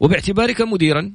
وباعتبارك 0.00 0.60
مديرا 0.60 1.12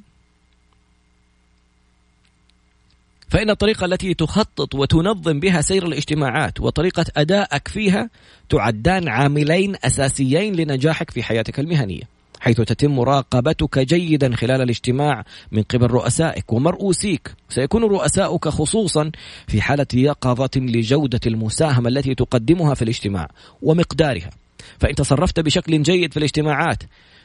فإن 3.28 3.50
الطريقة 3.50 3.84
التي 3.84 4.14
تخطط 4.14 4.74
وتنظم 4.74 5.40
بها 5.40 5.60
سير 5.60 5.86
الاجتماعات 5.86 6.60
وطريقة 6.60 7.04
أدائك 7.16 7.68
فيها 7.68 8.10
تعدان 8.48 9.08
عاملين 9.08 9.76
أساسيين 9.84 10.54
لنجاحك 10.54 11.10
في 11.10 11.22
حياتك 11.22 11.60
المهنية. 11.60 12.17
حيث 12.40 12.56
تتم 12.60 12.90
مراقبتك 12.90 13.78
جيدا 13.78 14.36
خلال 14.36 14.62
الاجتماع 14.62 15.24
من 15.52 15.62
قبل 15.62 15.86
رؤسائك 15.86 16.52
ومرؤوسيك. 16.52 17.34
سيكون 17.48 17.82
رؤساؤك 17.84 18.48
خصوصا 18.48 19.10
في 19.46 19.62
حالة 19.62 19.86
يقظة 19.94 20.50
لجودة 20.56 21.20
المساهمة 21.26 21.88
التي 21.88 22.14
تقدمها 22.14 22.74
في 22.74 22.82
الاجتماع 22.82 23.28
ومقدارها. 23.62 24.30
فإن 24.78 24.94
تصرفت 24.94 25.40
بشكل 25.40 25.82
جيد 25.82 26.12
في 26.12 26.16
الاجتماعات 26.16 26.82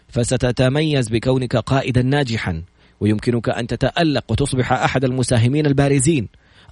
فستتميز 0.08 1.10
بكونك 1.10 1.56
قائدا 1.56 2.02
ناجحا 2.02 2.64
ويمكنك 3.00 3.50
أن 3.50 3.68
تتألق 3.68 4.24
وتصبح 4.32 4.74
أحد 4.74 5.04
المساهمين 5.04 5.66
البارزين 5.66 6.28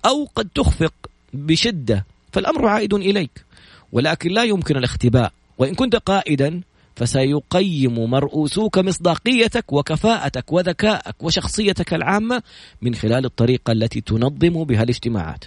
أو 0.06 0.28
قد 0.36 0.50
تخفق 0.56 0.94
بشدة 1.34 2.06
فالأمر 2.32 2.68
عائد 2.68 2.94
إليك. 2.94 3.46
ولكن 3.92 4.32
لا 4.32 4.44
يمكن 4.44 4.78
الاختباء. 4.78 5.32
وإن 5.58 5.76
كنت 5.76 5.96
قائدا 5.96 6.62
فسيقيم 6.96 8.10
مرؤوسوك 8.10 8.78
مصداقيتك 8.78 9.74
وكفاءتك 9.74 10.54
وذكائك 10.54 11.24
وشخصيتك 11.24 11.94
العامة 11.94 12.44
من 12.82 12.96
خلال 12.96 13.26
الطريقة 13.26 13.72
التي 13.72 14.02
تنظم 14.02 14.64
بها 14.64 14.84
الاجتماعات. 14.84 15.46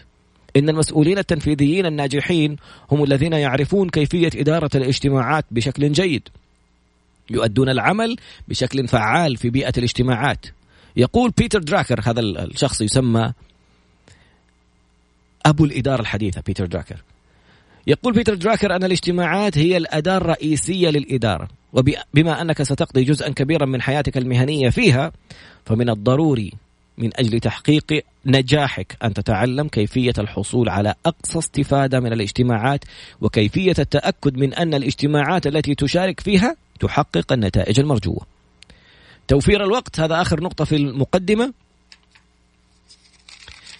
إن 0.57 0.69
المسؤولين 0.69 1.19
التنفيذيين 1.19 1.87
الناجحين 1.87 2.57
هم 2.91 3.05
الذين 3.05 3.33
يعرفون 3.33 3.89
كيفية 3.89 4.31
إدارة 4.35 4.71
الاجتماعات 4.75 5.45
بشكل 5.51 5.93
جيد. 5.93 6.29
يؤدون 7.31 7.69
العمل 7.69 8.17
بشكل 8.49 8.89
فعال 8.89 9.37
في 9.37 9.51
بيئة 9.51 9.73
الاجتماعات. 9.79 10.47
يقول 10.97 11.31
بيتر 11.31 11.59
دراكر 11.59 12.01
هذا 12.05 12.21
الشخص 12.21 12.81
يسمى 12.81 13.33
أبو 15.47 15.65
الإدارة 15.65 16.01
الحديثة 16.01 16.43
بيتر 16.47 16.67
دراكر. 16.67 17.03
يقول 17.87 18.15
بيتر 18.15 18.35
دراكر 18.35 18.77
أن 18.77 18.85
الاجتماعات 18.85 19.59
هي 19.59 19.77
الأداة 19.77 20.17
الرئيسية 20.17 20.89
للإدارة. 20.89 21.49
وبما 21.73 22.43
أنك 22.43 22.63
ستقضي 22.63 23.05
جزءا 23.05 23.29
كبيرا 23.29 23.67
من 23.67 23.83
حياتك 23.83 24.17
المهنية 24.17 24.71
فيها 24.71 25.13
فمن 25.65 25.91
الضروري 25.91 26.53
من 26.99 27.11
أجل 27.15 27.41
تحقيق 27.41 28.05
نجاحك 28.27 28.97
أن 29.05 29.15
تتعلم 29.15 29.69
كيفية 29.69 30.13
الحصول 30.19 30.69
على 30.69 30.95
أقصى 31.07 31.39
استفادة 31.39 32.01
من 32.01 32.13
الاجتماعات 32.13 32.85
وكيفية 33.21 33.75
التأكد 33.79 34.37
من 34.37 34.55
أن 34.55 34.75
الاجتماعات 34.75 35.47
التي 35.47 35.75
تشارك 35.75 36.21
فيها 36.21 36.57
تحقق 36.81 37.33
النتائج 37.33 37.81
المرجوة. 37.81 38.27
توفير 39.29 39.65
الوقت 39.65 40.01
هذا 40.01 40.23
آخر 40.23 40.41
نقطة 40.41 40.65
في 40.65 40.77
المقدمة. 40.77 41.53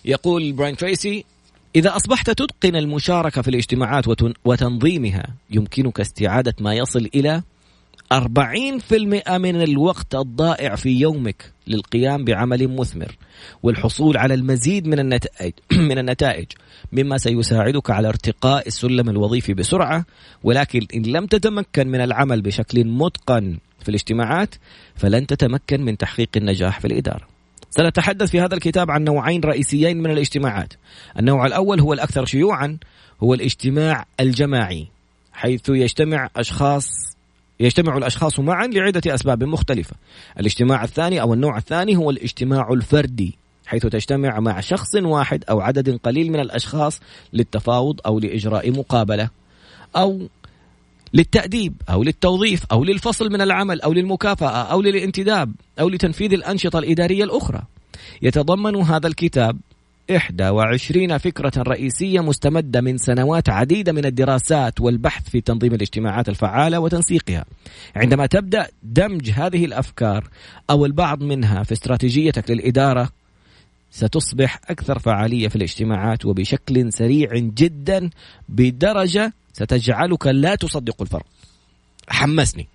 يقول 0.05 0.53
براين 0.53 0.77
تريسي 0.77 1.25
إذا 1.77 1.97
أصبحت 1.97 2.31
تتقن 2.31 2.77
المشاركة 2.77 3.43
في 3.43 3.49
الاجتماعات 3.49 4.05
وتنظيمها 4.45 5.27
يمكنك 5.51 6.01
استعادة 6.01 6.55
ما 6.61 6.75
يصل 6.75 7.09
إلى 7.15 7.43
40% 8.13 9.31
من 9.31 9.63
الوقت 9.63 10.15
الضائع 10.15 10.75
في 10.75 11.01
يومك 11.01 11.53
للقيام 11.67 12.25
بعمل 12.25 12.69
مثمر 12.69 13.17
والحصول 13.63 14.17
على 14.17 14.35
المزيد 14.35 14.87
من 14.87 14.99
النتائج 14.99 15.53
من 15.91 15.99
النتائج 15.99 16.47
مما 16.93 17.19
سيساعدك 17.19 17.91
على 17.91 18.09
ارتقاء 18.09 18.67
السلم 18.67 19.09
الوظيفي 19.09 19.55
بسرعة 19.55 20.05
ولكن 20.43 20.81
إن 20.95 21.03
لم 21.03 21.27
تتمكن 21.27 21.89
من 21.89 22.01
العمل 22.01 22.43
بشكل 22.43 22.85
متقن 22.85 23.59
في 23.83 23.89
الاجتماعات 23.89 24.55
فلن 24.95 25.27
تتمكن 25.27 25.83
من 25.85 25.97
تحقيق 25.97 26.29
النجاح 26.37 26.81
في 26.81 26.87
الإدارة. 26.87 27.34
سنتحدث 27.77 28.31
في 28.31 28.41
هذا 28.41 28.55
الكتاب 28.55 28.91
عن 28.91 29.05
نوعين 29.05 29.41
رئيسيين 29.41 30.03
من 30.03 30.11
الاجتماعات. 30.11 30.73
النوع 31.19 31.47
الأول 31.47 31.81
هو 31.81 31.93
الأكثر 31.93 32.25
شيوعا 32.25 32.79
هو 33.23 33.35
الاجتماع 33.35 34.07
الجماعي 34.21 34.87
حيث 35.33 35.69
يجتمع 35.69 36.29
أشخاص 36.37 36.89
يجتمع 37.61 37.97
الأشخاص 37.97 38.41
معا 38.41 38.67
لعدة 38.67 39.15
أسباب 39.15 39.45
مختلفة. 39.45 39.97
الاجتماع 40.41 40.85
الثاني 40.85 41.21
أو 41.21 41.35
النوع 41.35 41.57
الثاني 41.59 41.97
هو 41.97 42.11
الاجتماع 42.11 42.73
الفردي 42.73 43.39
حيث 43.67 43.87
تجتمع 43.87 44.41
مع 44.41 44.61
شخص 44.61 44.95
واحد 44.95 45.45
أو 45.51 45.61
عدد 45.61 45.99
قليل 46.05 46.33
من 46.33 46.41
الأشخاص 46.41 47.01
للتفاوض 47.33 48.01
أو 48.07 48.19
لإجراء 48.19 48.71
مقابلة 48.71 49.29
أو 49.97 50.29
للتأديب 51.15 51.75
أو 51.91 52.03
للتوظيف 52.03 52.65
أو 52.73 52.85
للفصل 52.85 53.33
من 53.33 53.41
العمل 53.41 53.81
أو 53.81 53.93
للمكافأة 53.93 54.63
أو 54.63 54.83
للانتداب 54.83 55.53
أو 55.81 55.89
لتنفيذ 55.89 56.33
الأنشطة 56.33 56.79
الإدارية 56.79 57.25
الأخرى 57.25 57.63
يتضمن 58.23 58.77
هذا 58.77 59.07
الكتاب 59.07 59.59
21 60.11 61.19
فكرة 61.19 61.53
رئيسية 61.59 62.21
مستمدة 62.21 62.81
من 62.81 62.99
سنوات 62.99 63.49
عديدة 63.49 63.93
من 63.93 64.05
الدراسات 64.05 64.81
والبحث 64.81 65.29
في 65.29 65.41
تنظيم 65.41 65.75
الاجتماعات 65.75 66.29
الفعالة 66.29 66.79
وتنسيقها. 66.79 67.45
عندما 67.97 68.27
تبدأ 68.27 68.67
دمج 68.83 69.31
هذه 69.31 69.65
الأفكار 69.65 70.29
أو 70.71 70.87
البعض 70.87 71.23
منها 71.23 71.63
في 71.63 71.73
استراتيجيتك 71.73 72.51
للإدارة 72.51 73.09
ستصبح 73.91 74.61
أكثر 74.71 74.99
فعالية 74.99 75.49
في 75.49 75.57
الاجتماعات 75.57 76.25
وبشكل 76.25 76.93
سريع 76.93 77.29
جدا 77.35 78.11
بدرجة 78.49 79.33
ستجعلك 79.55 80.27
لا 80.27 80.55
تصدق 80.55 81.03
الفرق. 81.03 81.27
حمسني. 82.09 82.69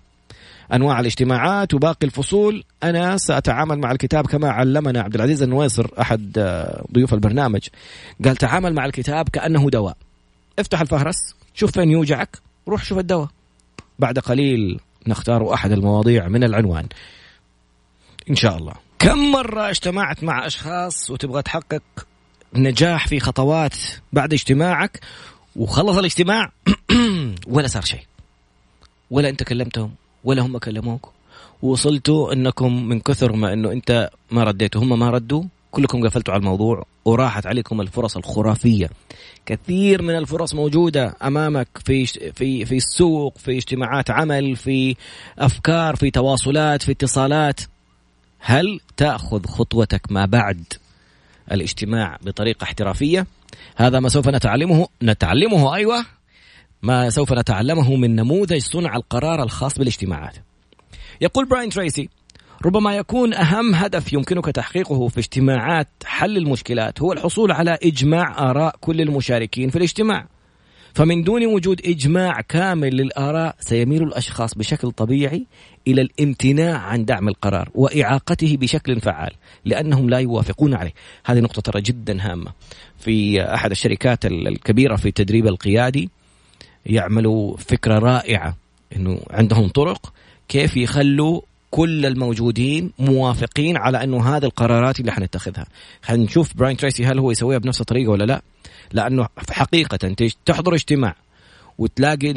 أنواع 0.72 1.00
الاجتماعات 1.00 1.74
وباقي 1.74 2.06
الفصول. 2.06 2.64
أنا 2.82 3.16
سأتعامل 3.16 3.78
مع 3.78 3.92
الكتاب 3.92 4.26
كما 4.26 4.50
علمنا 4.50 5.00
عبد 5.00 5.14
العزيز 5.14 5.42
النويصر 5.42 5.86
أحد 6.00 6.38
آه، 6.38 6.84
ضيوف 6.92 7.14
البرنامج. 7.14 7.68
قال 8.24 8.36
تعامل 8.36 8.74
مع 8.74 8.84
الكتاب 8.84 9.28
كأنه 9.28 9.70
دواء. 9.70 9.96
افتح 10.58 10.80
الفهرس 10.80 11.34
شوف 11.54 11.70
فين 11.70 11.90
يوجعك 11.90 12.38
روح 12.68 12.84
شوف 12.84 12.98
الدواء. 12.98 13.28
بعد 13.98 14.18
قليل 14.18 14.80
نختار 15.06 15.54
أحد 15.54 15.72
المواضيع 15.72 16.28
من 16.28 16.44
العنوان. 16.44 16.86
إن 18.30 18.34
شاء 18.34 18.56
الله. 18.56 18.72
كم 18.98 19.32
مرة 19.32 19.70
اجتمعت 19.70 20.24
مع 20.24 20.46
أشخاص 20.46 21.10
وتبغى 21.10 21.42
تحقق 21.42 21.82
نجاح 22.54 23.08
في 23.08 23.20
خطوات 23.20 23.74
بعد 24.12 24.32
اجتماعك 24.32 25.00
وخلص 25.56 25.96
الاجتماع. 25.96 26.52
ولا 27.46 27.66
صار 27.66 27.82
شيء. 27.82 28.00
ولا 29.10 29.28
انت 29.28 29.42
كلمتهم 29.42 29.94
ولا 30.24 30.42
هم 30.42 30.58
كلموك. 30.58 31.12
وصلتوا 31.62 32.32
انكم 32.32 32.88
من 32.88 33.00
كثر 33.00 33.32
ما 33.32 33.52
انه 33.52 33.72
انت 33.72 34.10
ما 34.30 34.44
رديتوا. 34.44 34.82
هم 34.82 34.98
ما 34.98 35.10
ردوا 35.10 35.42
كلكم 35.70 36.06
قفلتوا 36.06 36.34
على 36.34 36.40
الموضوع 36.40 36.86
وراحت 37.04 37.46
عليكم 37.46 37.80
الفرص 37.80 38.16
الخرافية. 38.16 38.90
كثير 39.46 40.02
من 40.02 40.16
الفرص 40.16 40.54
موجودة 40.54 41.16
أمامك 41.22 41.68
في 41.84 42.06
في 42.06 42.64
في 42.64 42.76
السوق 42.76 43.38
في 43.38 43.56
اجتماعات 43.56 44.10
عمل 44.10 44.56
في 44.56 44.96
أفكار 45.38 45.96
في 45.96 46.10
تواصلات 46.10 46.82
في 46.82 46.92
اتصالات. 46.92 47.60
هل 48.38 48.80
تأخذ 48.96 49.46
خطوتك 49.46 50.12
ما 50.12 50.26
بعد 50.26 50.64
الاجتماع 51.52 52.18
بطريقة 52.22 52.64
احترافية؟ 52.64 53.26
هذا 53.76 54.00
ما 54.00 54.08
سوف 54.08 54.28
نتعلمه 54.28 54.88
نتعلمه 55.02 55.74
أيوه. 55.74 56.06
ما 56.82 57.10
سوف 57.10 57.32
نتعلمه 57.32 57.96
من 57.96 58.16
نموذج 58.16 58.62
صنع 58.62 58.96
القرار 58.96 59.42
الخاص 59.42 59.78
بالاجتماعات. 59.78 60.36
يقول 61.20 61.48
براين 61.48 61.68
تريسي 61.68 62.08
ربما 62.64 62.96
يكون 62.96 63.34
أهم 63.34 63.74
هدف 63.74 64.12
يمكنك 64.12 64.44
تحقيقه 64.44 65.08
في 65.08 65.18
اجتماعات 65.18 65.88
حل 66.04 66.36
المشكلات 66.36 67.02
هو 67.02 67.12
الحصول 67.12 67.52
على 67.52 67.78
إجماع 67.82 68.50
آراء 68.50 68.76
كل 68.80 69.00
المشاركين 69.00 69.70
في 69.70 69.76
الاجتماع. 69.76 70.26
فمن 70.94 71.22
دون 71.22 71.46
وجود 71.46 71.80
إجماع 71.86 72.40
كامل 72.40 72.96
للآراء 72.96 73.56
سيميل 73.60 74.02
الأشخاص 74.02 74.54
بشكل 74.54 74.90
طبيعي 74.90 75.46
إلى 75.86 76.02
الامتناع 76.02 76.78
عن 76.78 77.04
دعم 77.04 77.28
القرار 77.28 77.70
وإعاقته 77.74 78.56
بشكل 78.56 79.00
فعال 79.00 79.32
لأنهم 79.64 80.10
لا 80.10 80.18
يوافقون 80.18 80.74
عليه. 80.74 80.92
هذه 81.24 81.40
نقطة 81.40 81.62
ترى 81.62 81.82
جدا 81.82 82.30
هامة. 82.32 82.52
في 82.98 83.42
أحد 83.54 83.70
الشركات 83.70 84.26
الكبيرة 84.26 84.96
في 84.96 85.08
التدريب 85.08 85.46
القيادي 85.46 86.10
يعملوا 86.86 87.56
فكرة 87.56 87.98
رائعة 87.98 88.56
أنه 88.96 89.20
عندهم 89.30 89.68
طرق 89.68 90.12
كيف 90.48 90.76
يخلوا 90.76 91.40
كل 91.70 92.06
الموجودين 92.06 92.92
موافقين 92.98 93.76
على 93.76 94.04
إنه 94.04 94.36
هذه 94.36 94.44
القرارات 94.44 95.00
اللي 95.00 95.12
حنتخذها. 95.12 95.66
حنشوف 96.02 96.56
براين 96.56 96.76
تريسي 96.76 97.06
هل 97.06 97.18
هو 97.18 97.30
يسويها 97.30 97.58
بنفس 97.58 97.80
الطريقة 97.80 98.10
ولا 98.10 98.24
لا. 98.24 98.42
لأنه 98.92 99.28
حقيقة 99.50 100.14
تحضر 100.46 100.74
اجتماع 100.74 101.14
وتلاقي 101.78 102.32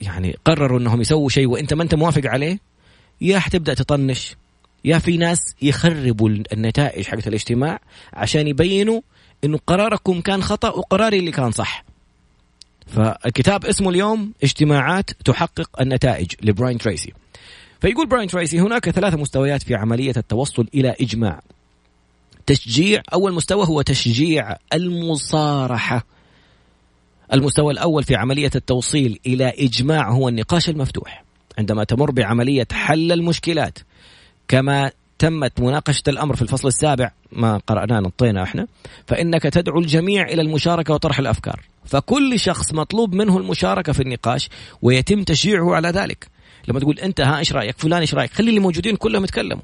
يعني 0.00 0.36
قرروا 0.44 0.78
إنهم 0.78 1.00
يسووا 1.00 1.28
شيء 1.28 1.46
وإنت 1.46 1.74
ما 1.74 1.82
إنت 1.82 1.94
موافق 1.94 2.26
عليه 2.26 2.58
يا 3.20 3.38
حتبدا 3.38 3.74
تطنش 3.74 4.36
يا 4.84 4.98
في 4.98 5.16
ناس 5.16 5.38
يخربوا 5.62 6.28
النتائج 6.28 7.04
حقت 7.04 7.28
الاجتماع 7.28 7.80
عشان 8.12 8.48
يبينوا 8.48 9.00
انه 9.44 9.58
قراركم 9.66 10.20
كان 10.20 10.42
خطأ 10.42 10.68
وقراري 10.68 11.18
اللي 11.18 11.30
كان 11.30 11.50
صح. 11.50 11.84
فالكتاب 12.86 13.64
اسمه 13.64 13.90
اليوم 13.90 14.32
اجتماعات 14.42 15.10
تحقق 15.24 15.80
النتائج 15.80 16.32
لبراين 16.42 16.78
تريسي. 16.78 17.12
فيقول 17.80 18.06
براين 18.06 18.28
تريسي 18.28 18.60
هناك 18.60 18.90
ثلاث 18.90 19.14
مستويات 19.14 19.62
في 19.62 19.74
عملية 19.74 20.14
التوصل 20.16 20.68
إلى 20.74 20.96
إجماع. 21.00 21.40
تشجيع 22.46 23.02
أول 23.12 23.34
مستوى 23.34 23.66
هو 23.66 23.82
تشجيع 23.82 24.56
المصارحة. 24.72 26.06
المستوى 27.32 27.72
الأول 27.72 28.04
في 28.04 28.16
عملية 28.16 28.50
التوصيل 28.54 29.20
إلى 29.26 29.52
إجماع 29.58 30.10
هو 30.10 30.28
النقاش 30.28 30.68
المفتوح. 30.68 31.24
عندما 31.58 31.84
تمر 31.84 32.10
بعملية 32.10 32.66
حل 32.72 33.12
المشكلات 33.12 33.78
كما 34.48 34.90
تمت 35.18 35.60
مناقشة 35.60 36.02
الأمر 36.08 36.36
في 36.36 36.42
الفصل 36.42 36.68
السابع 36.68 37.10
ما 37.32 37.56
قرأناه 37.66 38.00
نطينا 38.00 38.42
إحنا 38.42 38.66
فإنك 39.06 39.42
تدعو 39.42 39.78
الجميع 39.78 40.22
إلى 40.22 40.42
المشاركة 40.42 40.94
وطرح 40.94 41.18
الأفكار. 41.18 41.60
فكل 41.84 42.40
شخص 42.40 42.74
مطلوب 42.74 43.14
منه 43.14 43.38
المشاركة 43.38 43.92
في 43.92 44.02
النقاش 44.02 44.48
ويتم 44.82 45.22
تشجيعه 45.22 45.74
على 45.74 45.88
ذلك. 45.88 46.26
لما 46.68 46.80
تقول 46.80 46.98
أنت 46.98 47.20
ها 47.20 47.38
إيش 47.38 47.52
رأيك؟ 47.52 47.78
فلان 47.78 48.00
إيش 48.00 48.14
رأيك؟ 48.14 48.32
خلي 48.32 48.48
اللي 48.48 48.60
موجودين 48.60 48.96
كلهم 48.96 49.24
يتكلموا. 49.24 49.62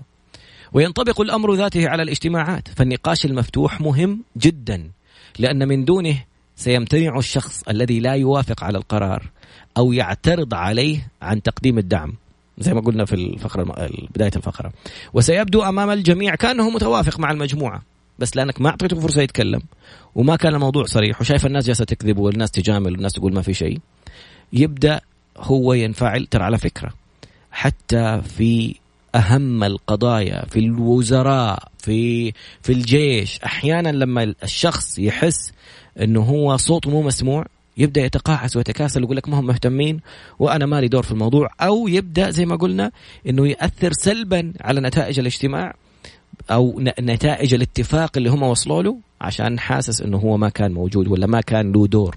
وينطبق 0.73 1.21
الأمر 1.21 1.55
ذاته 1.55 1.89
على 1.89 2.03
الاجتماعات. 2.03 2.69
فالنقاش 2.69 3.27
المفتوح 3.27 3.81
مهم 3.81 4.25
جدا 4.37 4.91
لأن 5.39 5.69
من 5.69 5.85
دونه 5.85 6.25
سيمتنع 6.63 7.19
الشخص 7.19 7.63
الذي 7.69 8.01
لا 8.01 8.13
يوافق 8.15 8.65
على 8.65 8.79
القرار 8.79 9.31
أو 9.77 9.93
يعترض 9.93 10.55
عليه 10.55 11.09
عن 11.23 11.43
تقديم 11.43 11.79
الدعم. 11.79 12.15
زي 12.59 12.75
ما 12.75 12.81
قلنا 12.81 13.05
في 13.05 13.15
الفقرة 13.15 13.63
بداية 14.15 14.31
الفقرة. 14.37 14.73
وسيبدو 15.13 15.63
أمام 15.63 15.91
الجميع 15.91 16.35
كأنه 16.35 16.71
متوافق 16.71 17.21
مع 17.21 17.31
المجموعة. 17.31 17.83
بس 18.19 18.37
لأنك 18.37 18.61
ما 18.61 18.69
أعطيته 18.69 19.01
فرصة 19.01 19.23
يتكلم. 19.23 19.61
وما 20.15 20.37
كان 20.37 20.55
الموضوع 20.55 20.85
صريح. 20.85 21.21
وشايف 21.21 21.47
الناس 21.47 21.67
جالسة 21.67 21.85
تكذب 21.85 22.19
والناس 22.19 22.51
تجامل 22.51 22.93
والناس 22.93 23.13
تقول 23.13 23.35
ما 23.35 23.43
في 23.43 23.55
شيء. 23.55 23.79
يبدأ 24.53 25.01
هو 25.37 25.73
ينفعل 25.73 26.27
ترى 26.27 26.45
على 26.45 26.59
فكرة. 26.59 26.91
حتى 27.51 28.23
في 28.23 28.75
أهم 29.15 29.65
القضايا 29.65 30.47
في 30.47 30.59
الوزراء 30.59 31.69
في 31.79 32.33
في 32.63 32.73
الجيش. 32.73 33.39
أحيانا 33.45 33.89
لما 33.89 34.35
الشخص 34.43 34.99
يحس 34.99 35.53
إنه 36.01 36.21
هو 36.21 36.57
صوته 36.57 36.91
مو 36.91 37.03
مسموع 37.03 37.47
يبدأ 37.77 38.01
يتقاعس 38.01 38.57
ويتكاسل 38.57 39.01
ويقول 39.01 39.17
لك 39.17 39.29
ما 39.29 39.41
هم 39.41 39.47
مهتمين 39.47 40.01
وأنا 40.39 40.67
مالي 40.67 40.89
دور 40.89 41.03
في 41.03 41.13
الموضوع 41.13 41.49
أو 41.61 41.89
يبدأ 41.89 42.31
زي 42.31 42.47
ما 42.47 42.57
قلنا 42.57 42.93
إنه 43.29 43.49
يأثر 43.49 43.93
سلبا 43.93 44.53
على 44.61 44.81
نتائج 44.81 45.19
الاجتماع 45.19 45.75
أو 46.51 46.81
نتائج 47.01 47.55
الاتفاق 47.55 48.11
اللي 48.17 48.31
هم 48.31 48.43
وصلوا 48.43 48.83
له 48.83 48.97
عشان 49.21 49.59
حاسس 49.59 50.01
إنه 50.01 50.17
هو 50.17 50.37
ما 50.37 50.49
كان 50.49 50.73
موجود 50.73 51.09
ولا 51.09 51.27
ما 51.27 51.41
كان 51.41 51.73
له 51.73 51.87
دور. 51.87 52.17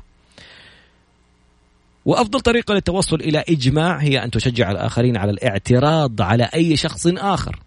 وأفضل 2.06 2.40
طريقة 2.40 2.74
للتوصل 2.74 3.16
إلى 3.16 3.44
إجماع 3.50 3.98
هي 3.98 4.24
أن 4.24 4.32
تشجع 4.32 4.72
الآخرين 4.72 5.18
على 5.18 5.32
الاعتراض 5.32 6.22
على 6.22 6.44
أي 6.44 6.76
شخص 6.76 7.08
آخر 7.08 7.60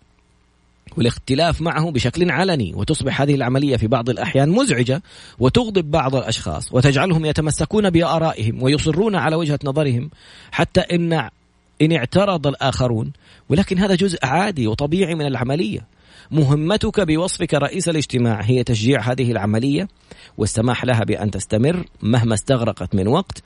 والاختلاف 0.96 1.60
معه 1.60 1.90
بشكل 1.90 2.30
علني 2.30 2.72
وتصبح 2.74 3.20
هذه 3.20 3.34
العملية 3.34 3.76
في 3.76 3.86
بعض 3.86 4.10
الأحيان 4.10 4.48
مزعجة 4.48 5.02
وتغضب 5.38 5.90
بعض 5.90 6.16
الأشخاص 6.16 6.72
وتجعلهم 6.72 7.24
يتمسكون 7.24 7.90
بآرائهم 7.90 8.62
ويصرون 8.62 9.16
على 9.16 9.36
وجهة 9.36 9.58
نظرهم 9.64 10.10
حتى 10.50 10.80
ان 10.80 11.28
إن 11.82 11.92
اعترض 11.92 12.46
الآخرون. 12.46 13.12
ولكن 13.48 13.78
هذا 13.78 13.94
جزء 13.94 14.18
عادي 14.22 14.66
وطبيعي 14.66 15.14
من 15.14 15.26
العملية. 15.26 15.86
مهمتك 16.30 17.00
بوصفك 17.00 17.54
رئيس 17.54 17.88
الاجتماع 17.88 18.40
هي 18.40 18.64
تشجيع 18.64 19.00
هذه 19.00 19.32
العملية 19.32 19.88
والسماح 20.38 20.84
لها 20.84 21.04
بأن 21.04 21.30
تستمر 21.30 21.84
مهما 22.02 22.34
استغرقت 22.34 22.94
من 22.94 23.08
وقت 23.08 23.42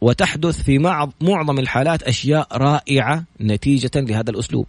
وتحدث 0.00 0.62
في 0.62 0.78
معظم 1.20 1.58
الحالات 1.58 2.02
أشياء 2.02 2.48
رائعة 2.52 3.24
نتيجة 3.40 3.90
لهذا 3.96 4.30
الأسلوب 4.30 4.66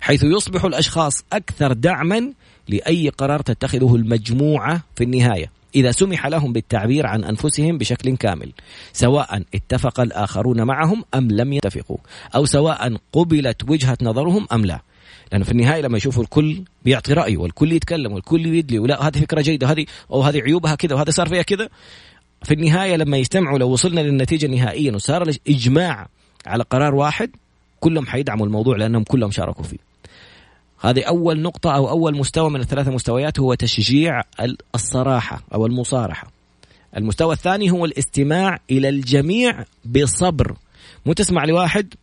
حيث 0.00 0.24
يصبح 0.24 0.64
الأشخاص 0.64 1.24
أكثر 1.32 1.72
دعما 1.72 2.32
لأي 2.68 3.08
قرار 3.08 3.40
تتخذه 3.40 3.94
المجموعة 3.94 4.82
في 4.96 5.04
النهاية 5.04 5.50
إذا 5.74 5.90
سمح 5.90 6.26
لهم 6.26 6.52
بالتعبير 6.52 7.06
عن 7.06 7.24
أنفسهم 7.24 7.78
بشكل 7.78 8.16
كامل 8.16 8.52
سواء 8.92 9.42
اتفق 9.54 10.00
الآخرون 10.00 10.62
معهم 10.62 11.04
أم 11.14 11.28
لم 11.30 11.52
يتفقوا 11.52 11.98
أو 12.34 12.44
سواء 12.44 12.96
قبلت 13.12 13.70
وجهة 13.70 13.98
نظرهم 14.02 14.46
أم 14.52 14.64
لا. 14.64 14.80
لأنه 15.32 15.44
في 15.44 15.52
النهاية 15.52 15.80
لما 15.80 15.96
يشوفوا 15.96 16.22
الكل 16.22 16.62
بيعطي 16.84 17.12
رايه 17.12 17.36
والكل 17.36 17.72
يتكلم 17.72 18.12
والكل 18.12 18.46
يدلي 18.46 18.78
ولا 18.78 19.08
هذه 19.08 19.18
فكرة 19.18 19.40
جيدة 19.40 19.66
هذه 19.66 19.86
أو 20.10 20.22
هذه 20.22 20.40
عيوبها 20.40 20.74
كذا 20.74 20.94
وهذا 20.94 21.10
صار 21.10 21.28
فيها 21.28 21.42
كذا 21.42 21.68
في 22.44 22.54
النهاية 22.54 22.96
لما 22.96 23.16
يجتمعوا 23.16 23.58
لو 23.58 23.70
وصلنا 23.70 24.00
للنتيجة 24.00 24.46
النهائية 24.46 24.92
وصار 24.92 25.22
الإجماع 25.22 26.08
على 26.46 26.64
قرار 26.70 26.94
واحد 26.94 27.30
كلهم 27.80 28.06
حيدعموا 28.06 28.46
الموضوع 28.46 28.76
لأنهم 28.76 29.04
كلهم 29.04 29.30
شاركوا 29.30 29.64
فيه. 29.64 29.78
هذه 30.80 31.02
أول 31.02 31.40
نقطة 31.40 31.76
أو 31.76 31.88
أول 31.88 32.16
مستوى 32.16 32.50
من 32.50 32.60
الثلاثه 32.60 32.90
مستويات 32.90 33.40
هو 33.40 33.54
تشجيع 33.54 34.22
الصراحة 34.74 35.42
أو 35.54 35.66
المصارحة. 35.66 36.30
المستوى 36.96 37.32
الثاني 37.32 37.70
هو 37.70 37.84
الاستماع 37.84 38.58
إلى 38.70 38.88
الجميع 38.88 39.64
بصبر 39.84 40.56
مو 41.06 41.12
تسمع 41.12 41.44
لواحد 41.44 41.94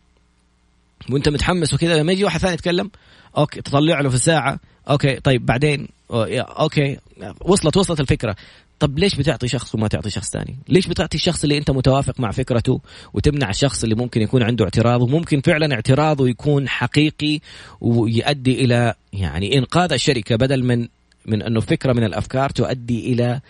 وأنت 1.10 1.28
متحمس 1.28 1.74
وكذا 1.74 1.96
لما 1.96 2.12
يجي 2.12 2.24
واحد 2.24 2.40
ثاني 2.40 2.54
يتكلم 2.54 2.90
okay 3.36 3.60
تطلع 3.60 4.00
له 4.00 4.08
في 4.08 4.14
الساعة 4.14 4.58
okay 4.90 5.20
طيب 5.20 5.46
بعدين 5.46 5.88
okay 6.10 6.98
وصلت 7.40 7.76
وصلت 7.76 8.00
الفكرة 8.00 8.36
طب 8.82 8.98
ليش 8.98 9.14
بتعطي 9.14 9.48
شخص 9.48 9.74
وما 9.74 9.88
تعطي 9.88 10.10
شخص 10.10 10.30
ثاني؟ 10.30 10.56
ليش 10.68 10.86
بتعطي 10.86 11.16
الشخص 11.16 11.42
اللي 11.42 11.58
انت 11.58 11.70
متوافق 11.70 12.20
مع 12.20 12.30
فكرته 12.30 12.80
وتمنع 13.14 13.50
الشخص 13.50 13.82
اللي 13.82 13.94
ممكن 13.94 14.22
يكون 14.22 14.42
عنده 14.42 14.64
اعتراض 14.64 15.02
وممكن 15.02 15.40
فعلا 15.40 15.74
اعتراضه 15.74 16.28
يكون 16.28 16.68
حقيقي 16.68 17.40
ويؤدي 17.80 18.64
إلى 18.64 18.94
يعني 19.12 19.58
إنقاذ 19.58 19.92
الشركة 19.92 20.36
بدل 20.36 20.64
من 20.64 20.88
من 21.26 21.42
أنه 21.42 21.60
فكرة 21.60 21.92
من 21.92 22.04
الأفكار 22.04 22.50
تؤدي 22.50 23.12
إلى 23.12 23.40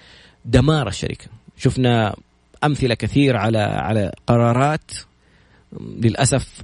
دمار 0.45 0.89
الشركة. 0.89 1.27
شفنا 1.57 2.15
أمثلة 2.65 2.95
كثير 2.95 3.37
على 3.37 3.59
على 3.59 4.13
قرارات 4.27 4.91
للأسف 5.81 6.63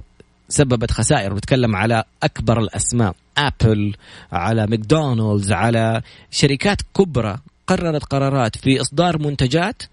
سببت 0.49 0.91
خسائر 0.91 1.33
بتكلم 1.33 1.75
على 1.75 2.03
أكبر 2.23 2.59
الأسماء 2.59 3.15
Apple 3.37 3.95
على 4.31 4.67
ماكدونالدز 4.67 5.51
على 5.51 6.01
شركات 6.31 6.81
كبرى 6.95 7.37
قررت 7.69 8.03
قرارات 8.03 8.57
في 8.57 8.81
إصدار 8.81 9.17
منتجات 9.17 9.83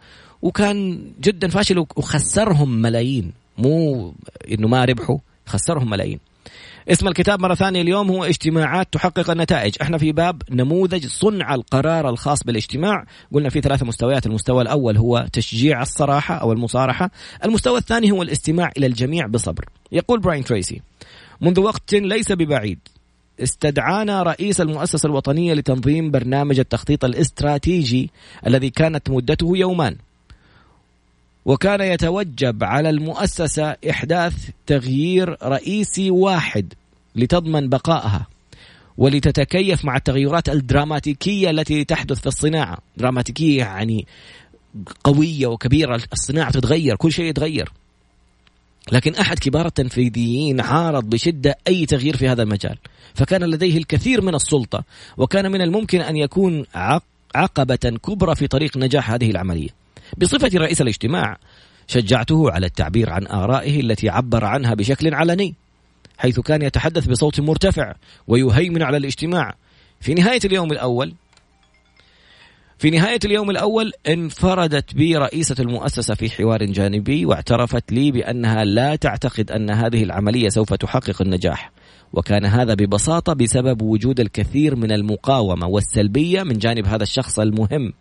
وكان 0.42 1.10
جدا 1.20 1.48
فاشل 1.48 1.78
وخسرهم 1.78 2.82
ملايين. 2.82 3.32
مو 3.58 4.14
إنه 4.52 4.68
ما 4.68 4.84
ربحوا 4.84 5.18
خسرهم 5.46 5.90
ملايين. 5.90 6.18
اسم 6.88 7.08
الكتاب 7.08 7.40
مرة 7.40 7.54
ثانية 7.54 7.82
اليوم 7.82 8.10
هو 8.10 8.24
اجتماعات 8.24 8.88
تحقق 8.92 9.30
النتائج. 9.30 9.74
إحنا 9.82 9.98
في 9.98 10.12
باب 10.12 10.42
نموذج 10.50 11.06
صنع 11.06 11.54
القرار 11.54 12.08
الخاص 12.08 12.44
بالاجتماع. 12.44 13.04
قلنا 13.32 13.48
في 13.48 13.60
ثلاثة 13.60 13.86
مستويات 13.86 14.26
المستوى 14.26 14.62
الأول 14.62 14.96
هو 14.96 15.26
تشجيع 15.32 15.82
الصراحة 15.82 16.34
أو 16.34 16.52
المصارحة. 16.52 17.10
المستوى 17.44 17.78
الثاني 17.78 18.10
هو 18.10 18.22
الاستماع 18.22 18.70
إلى 18.76 18.86
الجميع 18.86 19.26
بصبر. 19.26 19.64
يقول 19.92 20.20
براين 20.20 20.44
تريسي 20.44 20.82
منذ 21.40 21.60
وقت 21.60 21.94
ليس 21.94 22.32
ببعيد 22.32 22.78
استدعانا 23.42 24.22
رئيس 24.22 24.60
المؤسسة 24.60 25.06
الوطنية 25.06 25.54
لتنظيم 25.54 26.10
برنامج 26.10 26.58
التخطيط 26.58 27.04
الاستراتيجي 27.04 28.10
الذي 28.46 28.70
كانت 28.70 29.10
مدته 29.10 29.56
يومان. 29.56 29.96
وكان 31.44 31.80
يتوجب 31.80 32.64
على 32.64 32.90
المؤسسة 32.90 33.76
إحداث 33.90 34.50
تغيير 34.66 35.36
رئيسي 35.42 36.10
واحد 36.10 36.72
لتضمن 37.16 37.68
بقائها 37.68 38.26
ولتتكيف 38.98 39.84
مع 39.84 39.96
التغيرات 39.96 40.48
الدراماتيكية 40.48 41.50
التي 41.50 41.84
تحدث 41.84 42.20
في 42.20 42.26
الصناعة. 42.26 42.78
دراماتيكية 42.96 43.58
يعني 43.58 44.06
قوية 45.04 45.46
وكبيرة 45.46 46.02
الصناعة 46.12 46.50
تتغير 46.50 46.96
كل 46.96 47.12
شيء 47.12 47.24
يتغير. 47.24 47.72
لكن 48.92 49.14
أحد 49.14 49.38
كبار 49.38 49.66
التنفيذيين 49.66 50.60
عارض 50.60 51.04
بشدة 51.04 51.58
أي 51.68 51.86
تغيير 51.86 52.16
في 52.16 52.28
هذا 52.28 52.42
المجال. 52.42 52.78
فكان 53.14 53.44
لديه 53.44 53.78
الكثير 53.78 54.22
من 54.22 54.34
السلطة 54.34 54.84
وكان 55.16 55.52
من 55.52 55.62
الممكن 55.62 56.00
أن 56.00 56.16
يكون 56.16 56.64
عقبة 57.34 57.98
كبرى 58.06 58.34
في 58.34 58.46
طريق 58.46 58.76
نجاح 58.76 59.10
هذه 59.10 59.30
العملية. 59.30 59.68
بصفتي 60.18 60.58
رئيس 60.58 60.80
الاجتماع 60.80 61.36
شجعته 61.86 62.50
على 62.50 62.66
التعبير 62.66 63.10
عن 63.10 63.26
آرائه 63.26 63.80
التي 63.80 64.08
عبر 64.08 64.44
عنها 64.44 64.74
بشكل 64.74 65.14
علني 65.14 65.54
حيث 66.18 66.40
كان 66.40 66.62
يتحدث 66.62 67.06
بصوت 67.06 67.40
مرتفع 67.40 67.94
ويهيمن 68.28 68.82
على 68.82 68.96
الاجتماع. 68.96 69.54
في 70.00 70.14
نهاية 70.14 70.40
اليوم 70.44 70.72
الأول 70.72 71.14
في 72.78 72.90
نهاية 72.90 73.18
اليوم 73.24 73.50
الأول 73.50 73.92
انفردت 74.08 74.94
بي 74.94 75.16
رئيسة 75.16 75.54
المؤسسة 75.58 76.14
في 76.14 76.30
حوار 76.30 76.64
جانبي 76.64 77.26
واعترفت 77.26 77.92
لي 77.92 78.10
بأنها 78.10 78.64
لا 78.64 78.96
تعتقد 78.96 79.50
أن 79.50 79.70
هذه 79.70 80.02
العملية 80.02 80.48
سوف 80.48 80.74
تحقق 80.74 81.22
النجاح. 81.22 81.72
وكان 82.12 82.44
هذا 82.44 82.74
ببساطة 82.74 83.32
بسبب 83.32 83.82
وجود 83.82 84.20
الكثير 84.20 84.76
من 84.76 84.92
المقاومة 84.92 85.66
والسلبية 85.66 86.42
من 86.42 86.58
جانب 86.58 86.86
هذا 86.86 87.02
الشخص 87.02 87.38
المهم. 87.38 87.92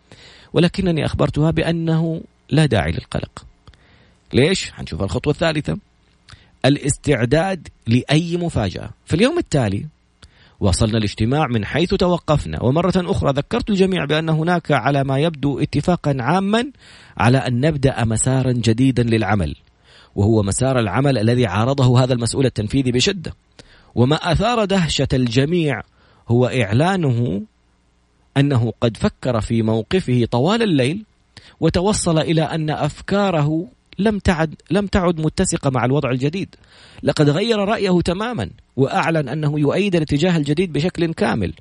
ولكنني 0.53 1.05
أخبرتها 1.05 1.51
بأنه 1.51 2.21
لا 2.49 2.65
داعي 2.65 2.91
للقلق. 2.91 3.45
ليش؟ 4.33 4.71
حنشوف 4.71 5.03
الخطوة 5.03 5.33
الثالثة. 5.33 5.77
الاستعداد 6.65 7.67
لأي 7.87 8.37
مفاجأة. 8.37 8.89
في 9.05 9.13
اليوم 9.13 9.37
التالي 9.37 9.85
واصلنا 10.59 10.97
الاجتماع 10.97 11.47
من 11.47 11.65
حيث 11.65 11.93
توقفنا. 11.93 12.63
ومرة 12.63 12.93
أخرى 12.95 13.31
ذكرت 13.31 13.69
الجميع 13.69 14.05
بأن 14.05 14.29
هناك 14.29 14.71
على 14.71 15.03
ما 15.03 15.19
يبدو 15.19 15.59
اتفاقا 15.59 16.17
عاما 16.19 16.71
على 17.17 17.37
أن 17.37 17.59
نبدأ 17.59 18.05
مسارا 18.05 18.51
جديدا 18.51 19.03
للعمل 19.03 19.55
وهو 20.15 20.43
مسار 20.43 20.79
العمل 20.79 21.17
الذي 21.17 21.45
عارضه 21.45 22.03
هذا 22.03 22.13
المسؤول 22.13 22.45
التنفيذي 22.45 22.91
بشدة. 22.91 23.33
وما 23.95 24.15
أثار 24.15 24.65
دهشة 24.65 25.07
الجميع 25.13 25.81
هو 26.27 26.45
إعلانه 26.45 27.41
أنه 28.37 28.73
قد 28.81 28.97
فكر 28.97 29.41
في 29.41 29.61
موقفه 29.61 30.27
طوال 30.31 30.61
الليل 30.61 31.05
وتوصل 31.59 32.19
إلى 32.19 32.41
أن 32.41 32.69
أفكاره 32.69 33.67
لم 33.99 34.19
تعد 34.19 34.55
لم 34.71 34.87
تعد 34.87 35.19
متسقة 35.19 35.69
مع 35.69 35.85
الوضع 35.85 36.09
الجديد. 36.09 36.55
لقد 37.03 37.29
غير 37.29 37.57
رأيه 37.59 38.01
تماما 38.01 38.49
وأعلن 38.75 39.29
أنه 39.29 39.59
يؤيد 39.59 39.95
الاتجاه 39.95 40.37
الجديد 40.37 40.73
بشكل 40.73 41.13
كامل. 41.13 41.53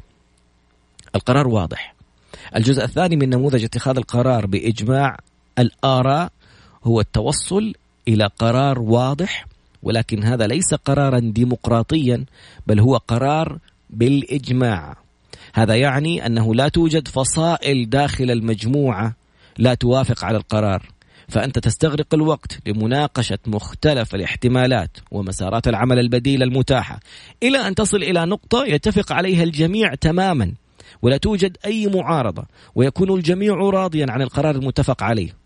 القرار 1.15 1.49
واضح. 1.49 1.95
الجزء 2.57 2.85
الثاني 2.85 3.17
من 3.17 3.31
نموذج 3.31 3.65
اتخاذ 3.65 3.97
القرار 3.97 4.47
بإجماع 4.47 5.17
الآراء 5.59 6.33
هو 6.85 7.01
التوصل 7.01 7.75
إلى 8.09 8.29
قرار 8.39 8.79
واضح 8.81 9.47
ولكن 9.83 10.25
هذا 10.25 10.47
ليس 10.47 10.75
قرارا 10.75 11.19
ديمقراطيا 11.19 12.25
بل 12.67 12.81
هو 12.81 12.97
قرار 12.97 13.59
بالإجماع. 13.91 14.97
هذا 15.55 15.75
يعني 15.75 16.27
أنه 16.27 16.55
لا 16.55 16.69
توجد 16.69 17.09
فصائل 17.09 17.91
داخل 17.91 18.31
المجموعة 18.31 19.15
لا 19.59 19.75
توافق 19.75 20.25
على 20.25 20.37
القرار. 20.37 20.94
فأنت 21.35 21.59
تستغرق 21.59 22.15
الوقت 22.15 22.59
لمناقشة 22.67 23.39
مختلف 23.47 24.15
الاحتمالات 24.15 24.91
ومسارات 25.11 25.69
العمل 25.69 25.99
البديلة 25.99 26.45
المتاحة. 26.45 27.01
إلى 27.43 27.59
أن 27.59 27.75
تصل 27.75 27.97
إلى 27.97 28.27
نقطة 28.27 28.65
يتفق 28.65 29.13
عليها 29.13 29.43
الجميع 29.43 29.95
تماما 29.95 30.53
ولا 31.03 31.17
توجد 31.17 31.57
أي 31.67 31.87
معارضة 31.87 32.45
ويكون 32.75 33.15
الجميع 33.15 33.55
راضيا 33.55 34.07
عن 34.09 34.23
القرار 34.23 34.55
المتفق 34.55 35.03
عليه. 35.03 35.37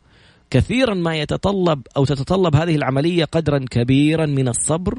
كثيرا 0.50 0.94
ما 0.94 1.16
يتطلب 1.16 1.82
أو 1.96 2.04
تتطلب 2.04 2.56
هذه 2.56 2.76
العملية 2.76 3.24
قدرا 3.24 3.58
كبيرا 3.70 4.26
من 4.26 4.48
الصبر 4.48 4.98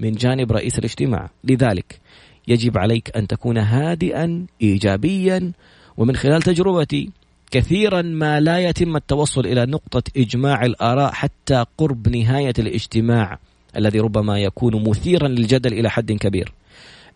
من 0.00 0.12
جانب 0.12 0.52
رئيس 0.52 0.78
الاجتماع. 0.78 1.30
لذلك 1.44 2.00
يجب 2.48 2.78
عليك 2.78 3.16
أن 3.16 3.26
تكون 3.26 3.58
هادئا 3.58 4.46
إيجابيا 4.62 5.52
ومن 5.96 6.16
خلال 6.16 6.42
تجربتي 6.42 7.10
كثيرا 7.50 8.02
ما 8.02 8.40
لا 8.40 8.58
يتم 8.58 8.96
التوصل 8.96 9.46
إلى 9.46 9.66
نقطة 9.66 10.02
إجماع 10.16 10.64
الآراء 10.64 11.12
حتى 11.12 11.64
قرب 11.78 12.08
نهاية 12.08 12.52
الاجتماع 12.58 13.38
الذي 13.76 14.00
ربما 14.00 14.38
يكون 14.38 14.88
مثيرا 14.88 15.28
للجدل 15.28 15.72
إلى 15.72 15.90
حد 15.90 16.12
كبير. 16.12 16.52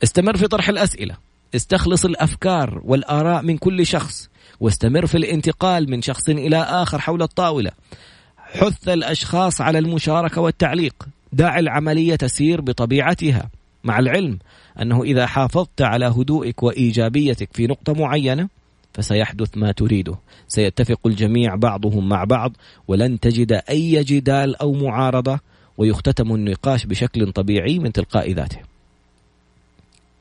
استمر 0.03 0.37
في 0.37 0.47
طرح 0.47 0.69
الأسئلة، 0.69 1.17
استخلص 1.55 2.05
الأفكار 2.05 2.81
والآراء 2.85 3.43
من 3.43 3.59
كل 3.59 3.87
شخص، 3.87 4.29
واستمر 4.61 5.07
في 5.07 5.17
الانتقال 5.17 5.91
من 5.91 6.03
شخص 6.03 6.29
إلى 6.29 6.57
آخر 6.57 6.99
حول 6.99 7.23
الطاولة. 7.23 7.71
حث 8.37 8.89
الأشخاص 8.89 9.61
على 9.61 9.79
المشاركة 9.79 10.41
والتعليق، 10.41 10.95
دع 11.33 11.59
العملية 11.59 12.17
تسير 12.17 12.61
بطبيعتها، 12.61 13.51
مع 13.85 13.99
العلم 13.99 14.39
أنه 14.83 15.03
إذا 15.03 15.27
حافظت 15.27 15.83
على 15.83 16.07
هدوئك 16.07 16.63
وإيجابيتك 16.63 17.49
في 17.53 17.67
نقطة 17.67 17.93
معينة 17.93 18.49
فسيحدث 18.95 19.57
ما 19.57 19.73
تريده. 19.73 20.19
سيتفق 20.49 21.01
الجميع 21.07 21.55
بعضهم 21.55 22.09
مع 22.09 22.25
بعض 22.25 22.57
ولن 22.89 23.21
تجد 23.21 23.53
أي 23.53 24.05
جدال 24.05 24.57
أو 24.57 24.73
معارضة 24.73 25.41
ويختتم 25.79 26.35
النقاش 26.35 26.87
بشكل 26.87 27.33
طبيعي 27.33 27.79
من 27.79 27.93
تلقاء 27.93 28.33
ذاته. 28.33 28.59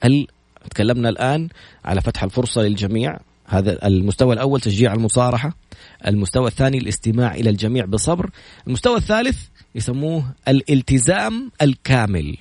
هل 0.04 0.28
تكلمنا 0.70 1.10
الآن 1.10 1.50
على 1.86 2.02
فتح 2.02 2.24
الفرصة 2.24 2.62
للجميع؟ 2.62 3.20
هذا 3.46 3.88
المستوى 3.88 4.34
الأول 4.34 4.62
تشجيع 4.62 4.94
المصارحة. 4.94 5.54
المستوى 6.08 6.48
الثاني 6.48 6.78
الاستماع 6.78 7.36
إلى 7.36 7.50
الجميع 7.50 7.86
بصبر. 7.86 8.30
المستوى 8.68 8.98
الثالث 8.98 9.38
يسموه 9.76 10.26
الالتزام 10.48 11.52
الكامل. 11.62 12.38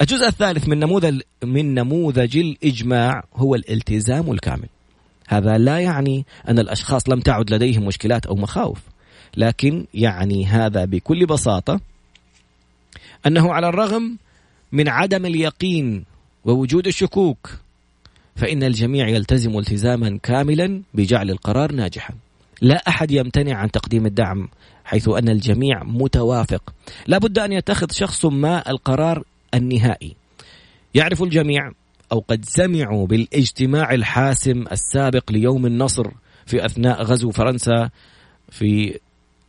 الجزء 0.00 0.26
الثالث 0.26 0.68
من 0.68 0.78
نموذج 0.78 1.20
من 1.44 1.74
نموذج 1.74 2.36
الإجماع 2.36 3.24
هو 3.34 3.54
الالتزام 3.54 4.30
الكامل. 4.30 4.68
هذا 5.30 5.58
لا 5.58 5.78
يعني 5.78 6.26
أن 6.48 6.58
الأشخاص 6.58 7.08
لم 7.08 7.20
تعد 7.20 7.54
لديهم 7.54 7.84
مشكلات 7.86 8.26
أو 8.26 8.34
مخاوف. 8.34 8.78
لكن 9.36 9.86
يعني 9.94 10.46
هذا 10.46 10.84
بكل 10.84 11.26
بساطة 11.26 11.80
أنه 13.26 13.52
على 13.52 13.68
الرغم 13.68 14.16
من 14.72 14.88
عدم 14.88 15.26
اليقين 15.26 16.04
ووجود 16.44 16.86
الشكوك 16.86 17.50
فإن 18.36 18.62
الجميع 18.62 19.08
يلتزم 19.08 19.58
التزاما 19.58 20.18
كاملا 20.22 20.82
بجعل 20.94 21.30
القرار 21.30 21.72
ناجحا. 21.72 22.14
لا 22.62 22.82
أحد 22.88 23.10
يمتنع 23.10 23.56
عن 23.56 23.70
تقديم 23.70 24.06
الدعم 24.06 24.48
حيث 24.84 25.08
أن 25.08 25.28
الجميع 25.28 25.84
متوافق. 25.84 26.74
لا 27.06 27.18
بد 27.18 27.38
أن 27.38 27.52
يتخذ 27.52 27.92
شخص 27.92 28.24
ما 28.24 28.70
القرار 28.70 29.24
النهائي. 29.54 30.16
يعرف 30.94 31.22
الجميع 31.22 31.72
أو 32.12 32.24
قد 32.28 32.44
سمعوا 32.44 33.06
بالاجتماع 33.06 33.94
الحاسم 33.94 34.64
السابق 34.72 35.32
ليوم 35.32 35.66
النصر 35.66 36.10
في 36.46 36.64
أثناء 36.66 37.02
غزو 37.02 37.30
فرنسا 37.30 37.90
في 38.50 38.98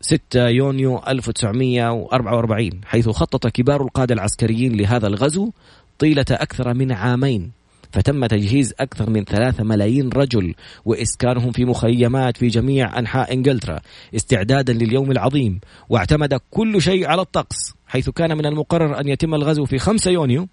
6 0.01 0.47
يونيو 0.47 1.01
1944 1.07 2.69
حيث 2.85 3.09
خطط 3.09 3.47
كبار 3.47 3.81
القادة 3.81 4.13
العسكريين 4.15 4.75
لهذا 4.75 5.07
الغزو 5.07 5.51
طيلة 5.99 6.25
أكثر 6.31 6.73
من 6.73 6.91
عامين 6.91 7.51
فتم 7.91 8.25
تجهيز 8.25 8.73
أكثر 8.79 9.09
من 9.09 9.23
ثلاثة 9.23 9.63
ملايين 9.63 10.09
رجل 10.09 10.53
وإسكانهم 10.85 11.51
في 11.51 11.65
مخيمات 11.65 12.37
في 12.37 12.47
جميع 12.47 12.99
أنحاء 12.99 13.33
إنجلترا 13.33 13.79
استعدادا 14.15 14.73
لليوم 14.73 15.11
العظيم 15.11 15.59
واعتمد 15.89 16.39
كل 16.51 16.81
شيء 16.81 17.07
على 17.07 17.21
الطقس 17.21 17.73
حيث 17.87 18.09
كان 18.09 18.37
من 18.37 18.45
المقرر 18.45 18.99
أن 18.99 19.07
يتم 19.07 19.35
الغزو 19.35 19.65
في 19.65 19.79
5 19.79 20.11
يونيو 20.11 20.47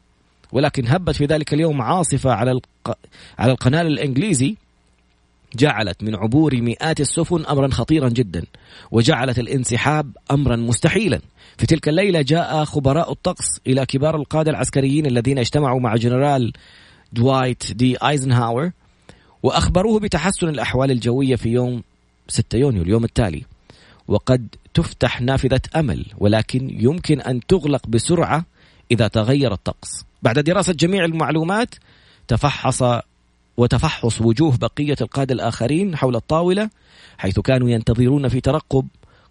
ولكن 0.52 0.88
هبت 0.88 1.16
في 1.16 1.24
ذلك 1.26 1.54
اليوم 1.54 1.82
عاصفة 1.82 2.30
على 2.32 2.50
الق... 2.50 2.98
على 3.38 3.52
القنال 3.52 3.86
الإنجليزي 3.86 4.56
جعلت 5.56 6.02
من 6.02 6.14
عبور 6.14 6.56
مئات 6.62 7.00
السفن 7.00 7.44
امرا 7.46 7.68
خطيرا 7.68 8.08
جدا 8.08 8.44
وجعلت 8.90 9.38
الانسحاب 9.38 10.16
امرا 10.30 10.56
مستحيلا. 10.56 11.20
في 11.58 11.66
تلك 11.66 11.88
الليلة 11.88 12.22
جاء 12.22 12.64
خبراء 12.64 13.12
الطقس 13.12 13.60
إلى 13.66 13.86
كبار 13.86 14.16
القادة 14.16 14.50
العسكريين 14.50 15.06
الذين 15.06 15.38
اجتمعوا 15.38 15.80
مع 15.80 15.96
جنرال 15.96 16.52
دوايت 17.12 17.72
دي 17.72 17.96
أيزنهاور 17.96 18.70
وأخبروه 19.42 20.00
بتحسن 20.00 20.48
الأحوال 20.48 20.90
الجوية 20.90 21.36
في 21.36 21.48
يوم 21.48 21.82
6 22.28 22.58
يونيو 22.58 22.82
اليوم 22.82 23.04
التالي. 23.04 23.44
وقد 24.08 24.48
تفتح 24.74 25.20
نافذة 25.20 25.60
أمل 25.76 26.06
ولكن 26.18 26.70
يمكن 26.80 27.20
أن 27.20 27.40
تغلق 27.46 27.86
بسرعة 27.86 28.44
إذا 28.90 29.08
تغير 29.08 29.52
الطقس. 29.52 30.07
بعد 30.22 30.38
دراسة 30.38 30.72
جميع 30.72 31.04
المعلومات 31.04 31.74
تفحص 32.28 32.82
وتفحص 33.56 34.20
وجوه 34.20 34.56
بقية 34.56 34.96
القادة 35.00 35.34
الآخرين 35.34 35.96
حول 35.96 36.16
الطاولة 36.16 36.70
حيث 37.18 37.40
كانوا 37.40 37.70
ينتظرون 37.70 38.28
في 38.28 38.40
ترقب. 38.40 38.86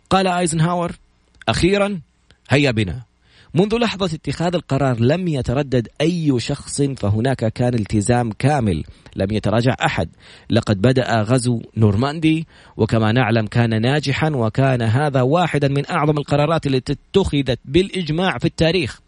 قال 0.10 0.28
آيزنهاور 0.28 0.92
أخيرا 1.50 2.00
هيا 2.50 2.72
بنا. 2.72 3.02
منذ 3.54 3.78
لحظة 3.78 4.06
اتخاذ 4.06 4.56
القرار 4.56 5.00
لم 5.00 5.28
يتردد 5.28 5.88
أي 6.02 6.40
شخص 6.40 6.82
فهناك 6.82 7.54
كان 7.54 7.74
التزام 7.74 8.32
كامل 8.32 8.84
لم 9.16 9.32
يتراجع 9.32 9.76
أحد. 9.86 10.10
لقد 10.50 10.82
بدأ 10.82 11.22
غزو 11.22 11.62
نورماندي 11.78 12.48
وكما 12.78 13.12
نعلم 13.12 13.48
كان 13.48 13.82
ناجحا 13.82 14.30
وكان 14.30 14.82
هذا 14.82 15.22
واحدا 15.22 15.68
من 15.68 15.90
أعظم 15.90 16.18
القرارات 16.18 16.68
التي 16.68 16.94
اتخذت 16.94 17.60
بالإجماع 17.66 18.38
في 18.38 18.46
التاريخ 18.46 19.00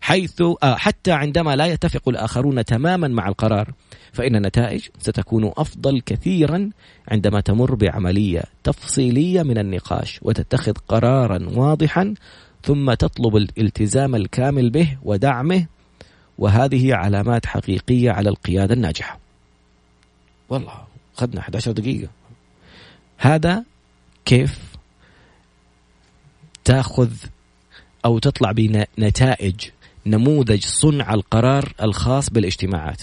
حيث 0.00 0.42
آه، 0.62 0.74
حتى 0.74 1.12
عندما 1.12 1.56
لا 1.56 1.66
يتفق 1.66 2.08
الآخرون 2.08 2.64
تماما 2.64 3.08
مع 3.08 3.28
القرار 3.28 3.72
فإن 4.12 4.36
النتائج 4.36 4.86
ستكون 4.98 5.52
أفضل 5.56 6.00
كثيرا 6.00 6.70
عندما 7.08 7.40
تمر 7.40 7.74
بعملية 7.74 8.42
تفصيلية 8.64 9.42
من 9.42 9.58
النقاش 9.58 10.20
وتتخذ 10.22 10.72
قرارا 10.88 11.48
واضحا 11.56 12.14
ثم 12.64 12.94
تطلب 12.94 13.36
الالتزام 13.36 14.14
الكامل 14.14 14.70
به 14.70 14.98
ودعمه 15.02 15.66
وهذه 16.38 16.94
علامات 16.94 17.46
حقيقية 17.46 18.10
على 18.10 18.28
القيادة 18.28 18.74
الناجحة. 18.74 19.18
والله 20.48 20.84
أخذنا 21.16 21.40
11 21.40 21.72
دقيقة. 21.72 22.08
هذا 23.18 23.64
كيف 24.24 24.58
تأخذ 26.64 27.10
أو 28.04 28.18
تطلع 28.18 28.52
بنتائج 28.52 29.54
نموذج 30.06 30.64
صنع 30.64 31.14
القرار 31.14 31.72
الخاص 31.82 32.30
بالاجتماعات؟ 32.30 33.02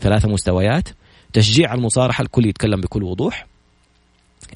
ثلاثة 0.00 0.28
مستويات 0.28 0.88
تشجيع 1.32 1.74
المصارحة 1.74 2.22
الكل 2.22 2.46
يتكلم 2.46 2.80
بكل 2.80 3.02
وضوح 3.02 3.46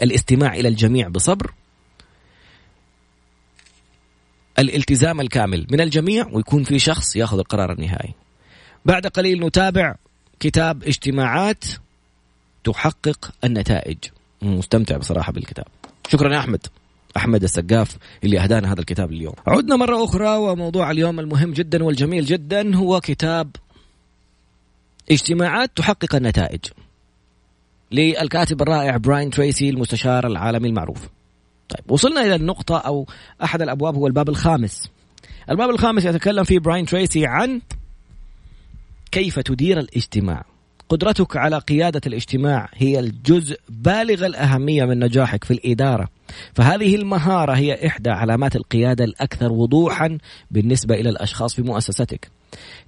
الاستماع 0.03 0.55
إلى 0.55 0.69
الجميع 0.69 1.09
بصبر 1.09 1.53
الالتزام 4.59 5.21
الكامل 5.21 5.67
من 5.71 5.81
الجميع 5.81 6.29
ويكون 6.33 6.65
في 6.65 6.79
شخص 6.79 7.17
ياخذ 7.17 7.39
القرار 7.39 7.73
النهائي. 7.73 8.15
بعد 8.85 9.07
قليل 9.07 9.47
نتابع 9.47 9.95
كتاب 10.41 10.85
اجتماعات 10.85 11.65
تحقق 12.65 13.31
النتائج. 13.45 13.99
مستمتع 14.43 14.97
بصراحة 14.97 15.33
بالكتاب. 15.33 15.67
شكرا 16.09 16.35
يا 16.35 16.39
أحمد. 16.39 16.67
أحمد 17.17 17.43
السقاف 17.43 17.97
اللي 18.25 18.41
أهدانا 18.41 18.73
هذا 18.73 18.81
الكتاب 18.81 19.13
اليوم. 19.13 19.35
عدنا 19.47 19.77
مرة 19.77 20.05
أخرى 20.05 20.37
وموضوع 20.37 20.91
اليوم 20.91 21.21
المهم 21.21 21.53
جدا 21.53 21.85
والجميل 21.85 22.25
جدا 22.25 22.77
هو 22.77 23.01
كتاب 23.01 23.57
اجتماعات 25.11 25.71
تحقق 25.77 26.15
النتائج. 26.15 26.61
للكاتب 27.93 28.63
الرائع 28.63 28.97
براين 28.97 29.31
تريسي 29.31 29.71
المستشار 29.71 30.27
العالمي 30.27 30.69
المعروف. 30.69 31.09
طيب 31.69 31.91
وصلنا 31.91 32.21
إلى 32.21 32.35
النقطة 32.35 32.79
أو 32.79 33.07
أحد 33.43 33.63
الأبواب 33.63 33.95
هو 33.95 34.07
الباب 34.07 34.29
الخامس. 34.29 34.91
الباب 35.51 35.71
الخامس 35.71 36.05
يتكلم 36.05 36.45
فيه 36.45 36.59
براين 36.59 36.87
تريسي 36.87 37.27
عن 37.27 37.61
كيف 39.11 39.39
تدير 39.39 39.79
الاجتماع. 39.79 40.45
قدرتك 40.89 41.37
على 41.37 41.59
قيادة 41.59 42.01
الاجتماع 42.07 42.69
هي 42.75 43.01
الجزء 43.01 43.61
بالغ 43.69 44.27
الأهمية 44.27 44.85
من 44.85 44.99
نجاحك 44.99 45.45
في 45.45 45.51
الإدارة 45.51 46.09
فهذه 46.55 46.95
المهارة 46.97 47.53
هي 47.53 47.87
إحدى 47.87 48.11
علامات 48.11 48.57
القيادة 48.57 49.05
الأكثر 49.05 49.53
وضوحا 49.53 50.19
بالنسبة 50.51 50.95
إلى 50.95 51.11
الأشخاص 51.11 51.55
في 51.55 51.63
مؤسستك 51.63 52.31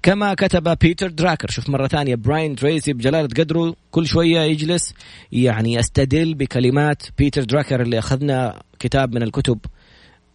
كما 0.03 0.35
كتب 0.35 0.79
بيتر 0.79 1.11
دراكر. 1.11 1.51
شوف 1.51 1.69
مرة 1.69 1.87
ثانية 1.87 2.15
براين 2.15 2.57
تريسي 2.57 2.93
بجلالة 2.93 3.29
قدره 3.29 3.77
كل 3.91 4.07
شوية 4.07 4.41
يجلس 4.41 4.95
يعني 5.33 5.75
يستدل 5.75 6.35
بكلمات 6.35 7.03
بيتر 7.19 7.45
دراكر 7.45 7.83
اللي 7.83 7.99
أخذنا 7.99 8.63
كتاب 8.79 9.15
من 9.15 9.23
الكتب 9.23 9.59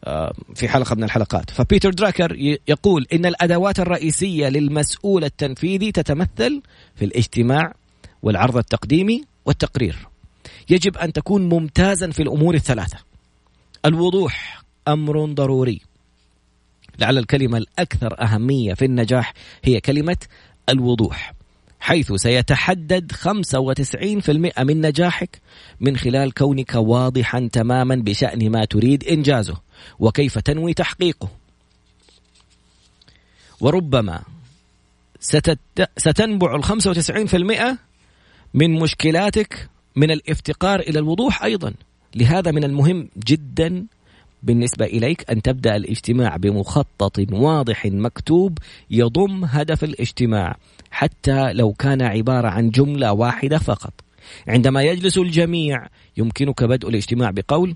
آه، 0.04 0.34
في 0.56 0.68
حلقة 0.68 0.96
من 0.96 1.04
الحلقات. 1.04 1.50
فبيتر 1.50 1.90
دراكر 1.90 2.58
يقول 2.68 3.06
إن 3.14 3.26
الأدوات 3.26 3.80
الرئيسية 3.80 4.50
للمسؤول 4.50 5.24
التنفيذي 5.24 5.92
تتمثل 5.92 6.62
في 6.96 7.06
الاجتماع 7.06 7.74
والعرض 8.22 8.58
التقديمي 8.58 9.24
والتقرير. 9.46 10.08
يجب 10.70 10.98
أن 10.98 11.14
تكون 11.14 11.50
ممتازا 11.50 12.12
في 12.12 12.22
الأمور 12.22 12.56
الثلاثة. 12.56 12.98
الوضوح 13.86 14.64
أمر 14.88 15.26
ضروري. 15.26 15.91
لعل 17.00 17.18
الكلمة 17.18 17.58
الأكثر 17.58 18.22
أهمية 18.22 18.74
في 18.74 18.86
النجاح 18.86 19.34
هي 19.64 19.80
كلمة 19.80 20.18
الوضوح 20.70 21.34
حيث 21.80 22.14
سيتحدد 22.14 23.12
95% 23.12 24.62
من 24.62 24.82
نجاحك 24.82 25.42
من 25.80 25.98
خلال 25.98 26.34
كونك 26.34 26.76
واضحا 26.76 27.50
تماما 27.54 27.96
بشأن 27.96 28.50
ما 28.52 28.66
تريد 28.66 29.04
إنجازه 29.04 29.58
وكيف 30.00 30.40
تنوي 30.40 30.74
تحقيقه. 30.74 31.30
وربما 33.62 34.22
ستت... 35.20 35.60
ستنبع 35.98 36.56
ال 36.56 36.66
95% 36.66 37.78
من 38.54 38.80
مشكلاتك 38.80 39.70
من 39.96 40.12
الافتقار 40.12 40.80
إلى 40.80 41.00
الوضوح 41.00 41.44
أيضا 41.44 41.74
لهذا 42.16 42.52
من 42.52 42.64
المهم 42.64 43.10
جدا 43.18 43.86
بالنسبة 44.44 44.86
إليك 44.86 45.32
أن 45.32 45.42
تبدأ 45.42 45.76
الاجتماع 45.76 46.36
بمخطط 46.36 47.20
واضح 47.32 47.86
مكتوب 47.86 48.58
يضم 48.92 49.46
هدف 49.46 49.84
الاجتماع 49.84 50.56
حتى 50.92 51.54
لو 51.54 51.74
كان 51.74 52.02
عبارة 52.02 52.48
عن 52.48 52.70
جملة 52.70 53.14
واحدة 53.14 53.58
فقط. 53.58 53.94
عندما 54.48 54.82
يجلس 54.82 55.18
الجميع 55.18 55.88
يمكنك 56.18 56.64
بدء 56.64 56.90
الاجتماع 56.90 57.32
بقول 57.32 57.76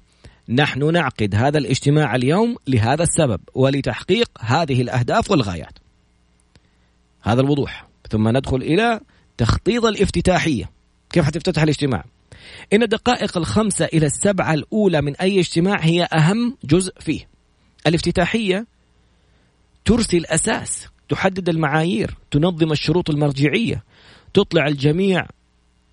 نحن 0.49 0.93
نعقد 0.93 1.36
هذا 1.36 1.58
الاجتماع 1.58 2.15
اليوم 2.15 2.56
لهذا 2.67 3.04
السبب 3.04 3.39
ولتحقيق 3.54 4.30
هذه 4.39 4.82
الأهداف 4.82 5.32
والغايات. 5.32 5.80
هذا 7.21 7.41
الوضوح. 7.41 7.88
ثم 8.10 8.38
ندخل 8.38 8.58
إلى 8.58 8.99
تخطيط 9.38 9.86
الافتتاحية. 9.86 10.69
كيف 11.10 11.25
حتفتتح 11.25 11.62
الاجتماع؟ 11.62 12.06
إن 12.73 12.84
الدقائق 12.84 13.38
الخمسة 13.38 13.86
إلى 13.86 14.05
السبعة 14.05 14.53
الأولى 14.53 15.01
من 15.01 15.15
أي 15.15 15.39
اجتماع 15.39 15.79
هي 15.79 16.03
أهم 16.03 16.58
جزء 16.63 16.93
فيه. 16.99 17.27
الافتتاحية 17.88 18.67
ترسي 19.86 20.17
الأساس 20.17 20.88
تحدد 21.10 21.49
المعايير 21.49 22.17
تنظم 22.31 22.71
الشروط 22.71 23.10
المرجعية 23.10 23.84
تطلع 24.34 24.67
الجميع 24.67 25.27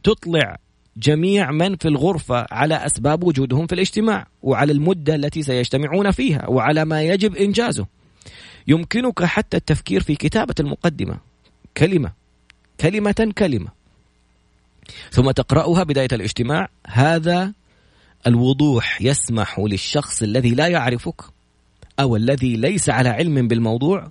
تطلع 0.02 0.56
جميع 0.96 1.50
من 1.50 1.76
في 1.76 1.88
الغرفة 1.88 2.46
على 2.50 2.74
أسباب 2.74 3.24
وجودهم 3.24 3.66
في 3.66 3.74
الاجتماع 3.74 4.26
وعلى 4.42 4.72
المدة 4.72 5.14
التي 5.14 5.42
سيجتمعون 5.42 6.10
فيها 6.10 6.48
وعلى 6.48 6.84
ما 6.84 7.02
يجب 7.02 7.36
إنجازه. 7.36 7.86
يمكنك 8.68 9.24
حتى 9.24 9.56
التفكير 9.56 10.02
في 10.02 10.14
كتابة 10.14 10.54
المقدمة. 10.60 11.18
كلمة. 11.76 12.12
كلمة 12.80 13.32
كلمة. 13.38 13.68
ثم 15.10 15.30
تقرأها 15.30 15.82
بداية 15.82 16.08
الاجتماع. 16.12 16.68
هذا 16.86 17.52
الوضوح 18.26 19.02
يسمح 19.02 19.58
للشخص 19.58 20.22
الذي 20.22 20.50
لا 20.50 20.68
يعرفك 20.68 21.22
أو 22.00 22.16
الذي 22.16 22.56
ليس 22.56 22.90
على 22.90 23.08
علم 23.08 23.48
بالموضوع 23.48 24.10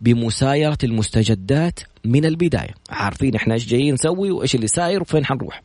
بمسايرة 0.00 0.78
المستجدات 0.84 1.80
من 2.04 2.24
البداية. 2.24 2.74
عارفين 2.90 3.34
إحنا 3.34 3.54
إيش 3.54 3.66
جايين 3.66 3.94
نسوي 3.94 4.30
وإيش 4.30 4.54
اللي 4.54 4.66
ساير 4.66 5.02
وفين 5.02 5.24
حنروح. 5.24 5.62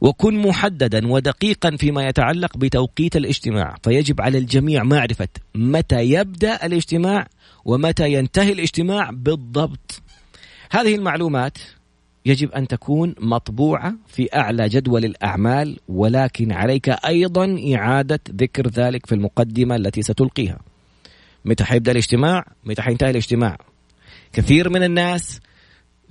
وكن 0.00 0.38
محددا 0.38 1.06
ودقيقا 1.08 1.76
فيما 1.76 2.08
يتعلق 2.08 2.56
بتوقيت 2.56 3.16
الاجتماع. 3.16 3.76
فيجب 3.82 4.20
على 4.20 4.38
الجميع 4.38 4.82
معرفة 4.82 5.28
متى 5.54 6.00
يبدأ 6.00 6.66
الاجتماع 6.66 7.26
ومتى 7.64 8.12
ينتهي 8.12 8.52
الاجتماع 8.52 9.10
بالضبط. 9.10 10.02
هذه 10.70 10.94
المعلومات 10.94 11.58
يجب 12.28 12.52
أن 12.52 12.68
تكون 12.68 13.14
مطبوعة 13.20 13.94
في 14.06 14.28
أعلى 14.36 14.68
جدول 14.68 15.04
الأعمال 15.04 15.78
ولكن 15.88 16.52
عليك 16.52 16.88
أيضا 16.88 17.58
إعادة 17.74 18.20
ذكر 18.30 18.68
ذلك 18.68 19.06
في 19.06 19.14
المقدمة 19.14 19.76
التي 19.76 20.02
ستلقيها. 20.02 20.58
متى 21.44 21.64
حيبدأ 21.64 21.92
الاجتماع؟ 21.92 22.44
متى 22.64 22.82
حينتهي 22.82 23.10
الاجتماع؟ 23.10 23.58
كثير 24.32 24.68
من 24.68 24.82
الناس 24.82 25.40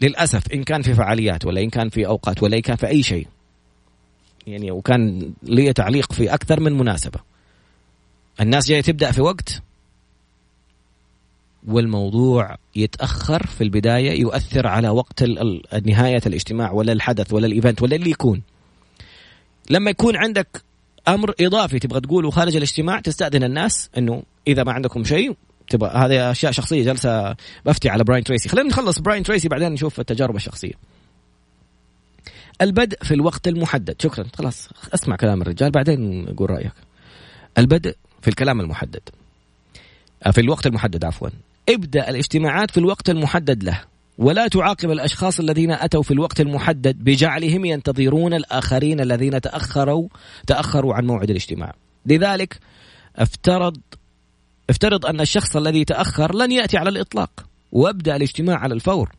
للأسف 0.01 0.53
إن 0.53 0.63
كان 0.63 0.81
في 0.81 0.93
فعاليات 0.93 1.45
ولا 1.45 1.61
إن 1.61 1.69
كان 1.69 1.89
في 1.89 2.07
أوقات 2.07 2.43
ولا 2.43 2.57
إن 2.57 2.61
كان 2.61 2.75
في 2.75 2.87
أي 2.87 3.03
شيء 3.03 3.27
يعني 4.47 4.71
وكان 4.71 5.33
لي 5.43 5.73
تعليق 5.73 6.13
في 6.13 6.33
أكثر 6.33 6.59
من 6.59 6.73
مناسبة. 6.73 7.19
الناس 8.41 8.67
جاية 8.67 8.81
تبدأ 8.81 9.11
في 9.11 9.21
وقت 9.21 9.61
والموضوع 11.67 12.55
يتأخر 12.75 13.45
في 13.45 13.63
البداية 13.63 14.19
يؤثر 14.21 14.67
على 14.67 14.89
وقت 14.89 15.23
نهاية 15.85 16.21
الاجتماع 16.25 16.71
ولا 16.71 16.93
الحدث 16.93 17.33
ولا 17.33 17.47
ال 17.47 17.53
event 17.53 17.81
ولا 17.81 17.95
اللي 17.95 18.09
يكون. 18.09 18.41
لما 19.69 19.89
يكون 19.89 20.15
عندك 20.15 20.63
أمر 21.07 21.33
إضافي 21.41 21.79
تبغى 21.79 21.99
تقوله 21.99 22.31
خارج 22.31 22.55
الاجتماع 22.55 22.99
تستأذن 22.99 23.43
الناس 23.43 23.89
إنه 23.97 24.23
إذا 24.47 24.63
ما 24.63 24.71
عندكم 24.71 25.03
شيء 25.03 25.35
تبغى 25.69 25.89
هذه 25.89 26.31
أشياء 26.31 26.51
شخصية 26.51 26.83
جلسه 26.83 27.35
بفتي 27.65 27.89
على 27.89 28.03
براين 28.03 28.23
تريسي. 28.23 28.49
خلينا 28.49 28.69
نخلص 28.69 28.99
براين 28.99 29.23
تريسي 29.23 29.47
بعدين 29.47 29.71
نشوف 29.71 29.99
التجارب 29.99 30.35
الشخصية. 30.35 30.73
البدء 32.61 33.03
في 33.03 33.13
الوقت 33.13 33.47
المحدد. 33.47 33.95
شكرا. 34.01 34.25
خلاص 34.37 34.69
أسمع 34.93 35.15
كلام 35.15 35.41
الرجال 35.41 35.71
بعدين 35.71 36.25
قول 36.25 36.49
رأيك. 36.49 36.73
البدء 37.57 37.95
في 38.21 38.27
الكلام 38.27 38.61
المحدد. 38.61 39.01
في 40.31 40.41
الوقت 40.41 40.67
المحدد 40.67 41.05
عفوا. 41.05 41.29
ابدأ 41.69 42.09
الاجتماعات 42.09 42.71
في 42.71 42.77
الوقت 42.77 43.09
المحدد 43.09 43.63
له 43.63 43.81
ولا 44.17 44.47
تعاقب 44.47 44.91
الأشخاص 44.91 45.39
الذين 45.39 45.71
أتوا 45.71 46.03
في 46.03 46.11
الوقت 46.11 46.41
المحدد 46.41 47.03
بجعلهم 47.03 47.65
ينتظرون 47.65 48.33
الآخرين 48.33 48.99
الذين 48.99 49.41
تأخروا 49.41 50.07
تأخروا 50.47 50.93
عن 50.93 51.05
موعد 51.05 51.29
الاجتماع. 51.29 51.73
لذلك 52.05 52.59
افترض 53.15 53.77
افترض 54.69 55.05
أن 55.05 55.21
الشخص 55.21 55.55
الذي 55.55 55.85
تأخر 55.85 56.35
لن 56.35 56.51
يأتي 56.51 56.77
على 56.77 56.89
الإطلاق 56.89 57.45
وابدأ 57.71 58.15
الاجتماع 58.15 58.57
على 58.57 58.73
الفور. 58.73 59.11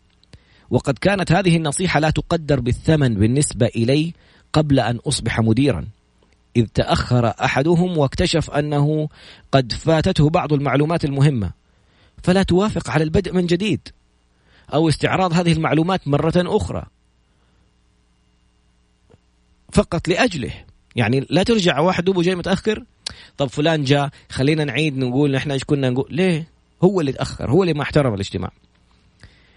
وقد 0.70 0.98
كانت 0.98 1.32
هذه 1.32 1.56
النصيحة 1.56 2.00
لا 2.00 2.10
تقدر 2.10 2.60
بالثمن 2.60 3.14
بالنسبة 3.14 3.66
إلي 3.66 4.12
قبل 4.52 4.80
أن 4.80 4.96
أصبح 4.96 5.40
مديرا. 5.40 5.86
إذ 6.56 6.66
تأخر 6.66 7.26
أحدهم 7.26 7.98
واكتشف 7.98 8.50
أنه 8.50 9.08
قد 9.52 9.72
فاتته 9.72 10.30
بعض 10.30 10.52
المعلومات 10.52 11.04
المهمة 11.04 11.57
فلا 12.22 12.42
توافق 12.42 12.90
على 12.90 13.04
البدء 13.04 13.32
من 13.32 13.46
جديد 13.46 13.88
أو 14.74 14.88
استعراض 14.88 15.32
هذه 15.32 15.52
المعلومات 15.52 16.08
مرة 16.08 16.32
أخرى. 16.36 16.86
فقط 19.72 20.08
لأجله. 20.08 20.52
يعني 20.96 21.26
لا 21.30 21.42
ترجع 21.42 21.80
واحد 21.80 22.04
دوبه 22.04 22.22
جاي 22.22 22.34
متأخر. 22.34 22.84
طب 23.36 23.46
فلان 23.46 23.84
جاء 23.84 24.10
خلينا 24.28 24.64
نعيد 24.64 24.98
نقول 24.98 25.36
إحنا 25.36 25.54
إيش 25.54 25.64
كنا 25.64 25.90
نقول؟ 25.90 26.06
ليه؟ 26.10 26.48
هو 26.84 27.00
اللي 27.00 27.12
تأخر 27.12 27.50
هو 27.50 27.62
اللي 27.62 27.74
ما 27.74 27.82
احترم 27.82 28.14
الاجتماع. 28.14 28.50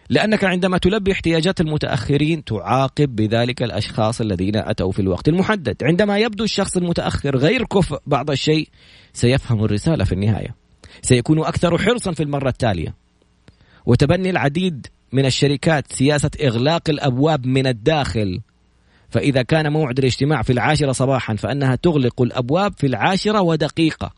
لأنك 0.10 0.43
عندما 0.43 0.78
تلبي 0.78 1.12
احتياجات 1.12 1.62
المتأخرين 1.62 2.43
تعاقب 2.43 3.15
بذلك 3.15 3.63
الأشخاص 3.63 4.21
الذين 4.21 4.56
أتوا 4.56 4.91
في 4.91 5.00
الوقت 5.00 5.28
المحدد. 5.28 5.84
عندما 5.84 6.17
يبدو 6.17 6.43
الشخص 6.43 6.78
المتأخر 6.78 7.38
غير 7.38 7.65
كفء 7.65 8.00
بعض 8.06 8.32
الشيء 8.32 8.69
سيفهم 9.13 9.63
الرسالة 9.63 10.04
في 10.04 10.12
النهاية. 10.12 10.61
سيكون 11.01 11.39
أكثر 11.39 11.77
حرصا 11.77 12.12
في 12.12 12.23
المرة 12.23 12.49
التالية. 12.49 12.93
وتبني 13.86 14.30
العديد 14.30 14.88
من 15.12 15.25
الشركات 15.25 15.93
سياسة 15.93 16.32
إغلاق 16.43 16.89
الأبواب 16.89 17.45
من 17.45 17.67
الداخل. 17.67 18.41
فإذا 19.10 19.41
كان 19.41 19.71
موعد 19.71 19.99
الاجتماع 19.99 20.41
في 20.41 20.54
العاشرة 20.54 20.91
صباحا 20.91 21.36
فأنها 21.36 21.75
تغلق 21.75 22.21
الأبواب 22.21 22.73
في 22.77 22.88
العاشرة 22.88 23.41
ودقيقة. 23.41 24.12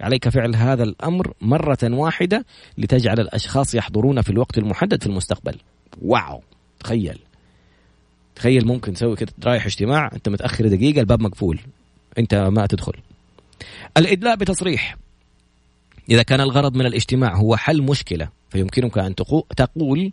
عليك 0.00 0.28
فعل 0.28 0.56
هذا 0.56 0.82
الأمر 0.82 1.32
مرة 1.40 1.78
واحدة 1.82 2.44
لتجعل 2.78 3.20
الأشخاص 3.20 3.74
يحضرون 3.74 4.22
في 4.22 4.30
الوقت 4.30 4.58
المحدد 4.58 5.02
في 5.02 5.06
المستقبل. 5.08 5.56
واو! 6.02 6.42
تخيل. 6.80 7.18
تخيل 8.34 8.66
ممكن 8.66 8.92
تسوي 8.92 9.16
كده 9.16 9.32
رايح 9.44 9.66
اجتماع 9.66 10.10
أنت 10.12 10.28
متأخر 10.28 10.68
دقيقة 10.68 11.00
الباب 11.00 11.22
مقفول. 11.22 11.60
أنت 12.18 12.34
ما 12.34 12.66
تدخل. 12.66 12.92
الإدلاء 13.96 14.36
بتصريح. 14.36 14.96
إذا 16.10 16.22
كان 16.22 16.40
الغرض 16.40 16.76
من 16.76 16.86
الاجتماع 16.86 17.36
هو 17.36 17.56
حل 17.56 17.82
مشكلة 17.82 18.28
فيمكنك 18.50 18.98
أن 18.98 19.14
تقول 19.56 20.12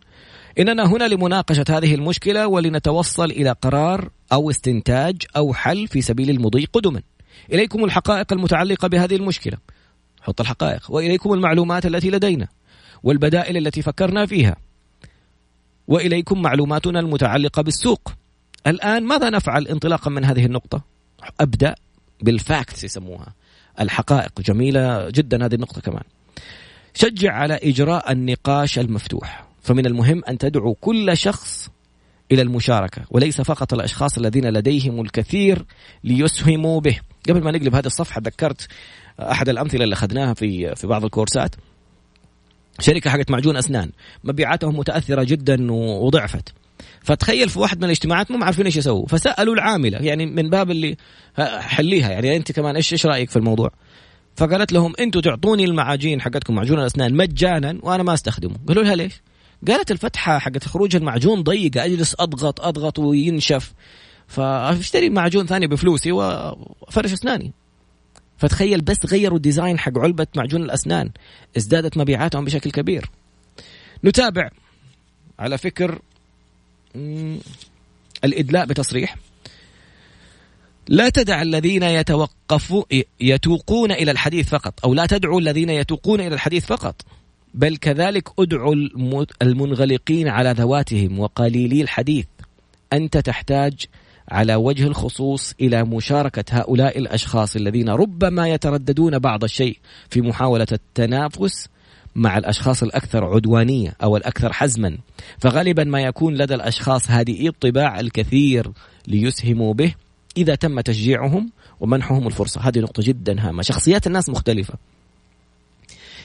إننا 0.60 0.86
هنا 0.86 1.04
لمناقشة 1.08 1.66
هذه 1.70 1.96
المشكلة 1.96 2.48
ولنتوصل 2.48 3.26
إلى 3.32 3.52
قرار 3.62 4.10
أو 4.32 4.50
استنتاج 4.50 5.16
أو 5.36 5.54
حل 5.54 5.88
في 5.88 6.02
سبيل 6.02 6.30
المضي 6.30 6.66
قدما. 6.66 7.02
إليكم 7.52 7.84
الحقائق 7.84 8.34
المتعلقة 8.34 8.88
بهذه 8.88 9.16
المشكلة. 9.16 9.58
حط 10.22 10.42
الحقائق. 10.42 10.92
وإليكم 10.92 11.34
المعلومات 11.34 11.86
التي 11.86 12.10
لدينا 12.10 12.48
والبدائل 13.04 13.58
التي 13.58 13.82
فكرنا 13.82 14.26
فيها. 14.26 14.56
وإليكم 15.88 16.42
معلوماتنا 16.42 17.00
المتعلقة 17.00 17.62
بالسوق. 17.62 18.14
الآن 18.68 19.04
ماذا 19.04 19.30
نفعل 19.30 19.68
انطلاقا 19.68 20.10
من 20.12 20.26
هذه 20.26 20.46
النقطة؟ 20.46 20.82
أبدأ 21.40 21.76
بالفاكتس 22.22 22.84
يسموها. 22.84 23.34
الحقائق. 23.80 24.42
جميلة 24.42 25.10
جدا 25.10 25.46
هذه 25.46 25.56
النقطة 25.56 25.82
كمان. 25.82 26.04
شجع 26.94 27.34
على 27.34 27.60
إجراء 27.64 28.12
النقاش 28.12 28.80
المفتوح. 28.80 29.46
فمن 29.62 29.86
المهم 29.86 30.22
أن 30.30 30.38
تدعو 30.38 30.74
كل 30.74 31.18
شخص 31.18 31.70
إلى 32.32 32.42
المشاركة 32.42 33.02
وليس 33.12 33.42
فقط 33.42 33.74
الأشخاص 33.74 34.18
الذين 34.18 34.50
لديهم 34.50 35.02
الكثير 35.02 35.66
ليسهموا 36.04 36.80
به. 36.80 37.00
قبل 37.30 37.44
ما 37.44 37.52
نقلب 37.52 37.76
هذه 37.76 37.86
الصفحة 37.86 38.22
ذكرت 38.22 38.68
أحد 39.20 39.50
الأمثلة 39.50 39.84
اللي 39.84 39.94
أخذناها 39.94 40.34
في 40.34 40.76
في 40.76 40.88
بعض 40.88 41.04
الكورسات. 41.04 41.56
شركة 42.80 43.10
حقت 43.10 43.32
معجون 43.32 43.58
أسنان. 43.58 43.92
مبيعاتهم 44.24 44.78
متأثرة 44.78 45.24
جدا 45.24 45.72
وضعفت. 45.72 46.54
فتخيل 47.02 47.50
في 47.50 47.60
واحد 47.60 47.78
من 47.78 47.84
الاجتماعات 47.84 48.32
مو 48.32 48.44
عارفين 48.44 48.66
إيش 48.66 48.76
يسووا 48.76 49.08
فسألوا 49.08 49.54
العاملة 49.54 49.98
يعني 49.98 50.26
من 50.26 50.50
باب 50.50 50.72
اللي 50.72 50.98
حليها 51.60 52.12
يعني 52.12 52.36
أنت 52.36 52.52
كمان 52.52 52.76
إيش 52.76 52.94
إيش 52.94 53.06
رأيك 53.06 53.30
في 53.30 53.36
الموضوع؟ 53.36 53.72
فقالت 54.36 54.72
لهم 54.72 54.94
أنتم 55.00 55.20
تعطوني 55.20 55.66
المعاجين 55.66 56.22
حقتكم 56.22 56.56
معجون 56.56 56.80
الأسنان 56.80 57.14
مجانا 57.14 57.80
وأنا 57.84 58.04
ما 58.04 58.14
أستخدمه. 58.14 58.56
قالوا 58.68 58.84
لها 58.84 58.96
ليش؟ 58.96 59.22
قالت 59.68 59.92
الفتحة 59.92 60.40
حقت 60.40 60.68
خروج 60.68 60.96
المعجون 60.96 61.44
ضيقة 61.44 61.86
أجلس 61.86 62.16
أضغط 62.20 62.62
أضغط 62.62 63.00
وينشف. 63.00 63.74
فأشتري 64.28 65.10
معجون 65.10 65.46
ثاني 65.46 65.68
بفلوسي 65.68 66.12
وأفرش 66.12 67.14
أسناني. 67.14 67.54
فتخيل 68.38 68.82
بس 68.82 69.06
غيروا 69.06 69.38
الديزاين 69.38 69.80
حق 69.80 69.98
علبة 69.98 70.28
معجون 70.36 70.64
الأسنان 70.64 71.12
ازدادت 71.58 71.98
مبيعاتهم 71.98 72.46
بشكل 72.46 72.72
كبير. 72.72 73.10
نتابع 74.06 74.50
على 75.40 75.58
فكر 75.58 76.00
الإدلاء 78.24 78.66
بتصريح. 78.66 79.16
لا 80.88 81.10
تدع 81.10 81.42
الذين 81.42 81.84
يتوقفوا 81.84 82.84
يتوقون 83.20 83.92
إلى 83.92 84.12
الحديث 84.12 84.50
فقط 84.50 84.86
أو 84.86 84.94
لا 84.94 85.06
تدعو 85.06 85.40
الذين 85.40 85.70
يتوقون 85.70 86.20
إلى 86.20 86.36
الحديث 86.36 86.66
فقط 86.66 87.02
بل 87.54 87.78
كذلك 87.78 88.30
ادعوا 88.40 88.76
المنغلقين 89.42 90.28
على 90.28 90.52
ذواتهم 90.52 91.20
وقليلي 91.20 91.82
الحديث. 91.82 92.26
أنت 92.94 93.18
تحتاج 93.18 93.86
على 94.30 94.56
وجه 94.56 94.88
الخصوص 94.88 95.54
إلى 95.62 95.84
مشاركة 95.84 96.44
هؤلاء 96.50 96.98
الأشخاص 96.98 97.56
الذين 97.56 97.90
ربما 97.90 98.48
يترددون 98.48 99.20
بعض 99.20 99.44
الشيء 99.44 99.78
في 100.10 100.22
محاولة 100.22 100.68
التنافس 100.72 101.68
مع 102.16 102.38
الأشخاص 102.38 102.84
الأكثر 102.84 103.26
عدوانية 103.26 103.96
أو 104.04 104.18
الأكثر 104.18 104.54
حزما. 104.54 104.98
فغالبا 105.40 105.84
ما 105.84 106.02
يكون 106.02 106.34
لدى 106.34 106.56
الأشخاص 106.56 107.12
هذه 107.12 107.48
الطباع 107.48 108.00
الكثير 108.00 108.72
ليسهموا 109.08 109.74
به 109.74 109.94
إذا 110.38 110.56
تم 110.56 110.82
تشجيعهم 110.82 111.52
ومنحهم 111.80 112.28
الفرصة. 112.28 112.62
هذه 112.62 112.80
نقطة 112.80 113.04
جدا 113.04 113.48
هامة. 113.48 113.62
شخصيات 113.62 114.08
الناس 114.08 114.30
مختلفة. 114.30 114.74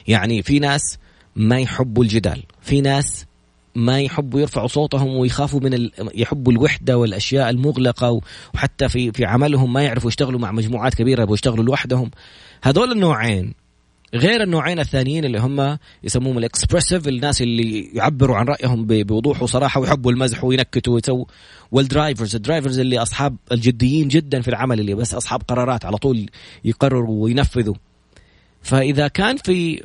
يعني 0.07 0.41
في 0.41 0.59
ناس 0.59 0.97
ما 1.35 1.59
يحبوا 1.59 2.03
الجدال. 2.03 2.43
في 2.61 2.81
ناس 2.81 3.25
ما 3.75 4.01
يحبوا 4.01 4.39
يرفعوا 4.39 4.67
صوتهم 4.67 5.15
ويخافوا 5.15 5.59
من 5.59 5.73
ال... 5.73 5.91
يحبوا 6.15 6.51
الوحدة 6.51 6.97
والأشياء 6.97 7.49
المغلقة 7.49 8.21
وحتى 8.53 8.89
في 8.89 9.11
في 9.11 9.25
عملهم 9.25 9.73
ما 9.73 9.83
يعرفوا 9.83 10.09
يشتغلوا 10.09 10.39
مع 10.39 10.51
مجموعات 10.51 10.95
كبيرة 10.95 11.21
يبغوا 11.21 11.33
يشتغلوا 11.33 11.63
لوحدهم. 11.63 12.11
هذول 12.63 12.91
النوعين 12.91 13.53
غير 14.13 14.43
النوعين 14.43 14.79
الثانيين 14.79 15.25
اللي 15.25 15.39
هم 15.39 15.77
يسموهم 16.03 16.37
ال 16.37 16.43
expressive 16.43 17.07
الناس 17.07 17.41
اللي 17.41 17.81
يعبروا 17.93 18.37
عن 18.37 18.45
رأيهم 18.45 18.85
بوضوح 18.85 19.43
وصراحة 19.43 19.81
ويحبوا 19.81 20.11
المزح 20.11 20.43
وينكتوا 20.43 20.93
ويسووا. 20.93 21.25
وال 21.71 21.85
drivers 21.85 22.35
ال 22.35 22.40
drivers 22.40 22.79
اللي 22.79 22.99
أصحاب 22.99 23.35
الجديين 23.51 24.07
جدا 24.07 24.41
في 24.41 24.47
العمل 24.47 24.79
اللي 24.79 24.93
بس 24.95 25.13
أصحاب 25.13 25.41
قرارات 25.47 25.85
على 25.85 25.97
طول 25.97 26.29
يقرروا 26.65 27.23
وينفذوا. 27.23 27.75
فإذا 28.61 29.07
كان 29.07 29.37
في 29.37 29.83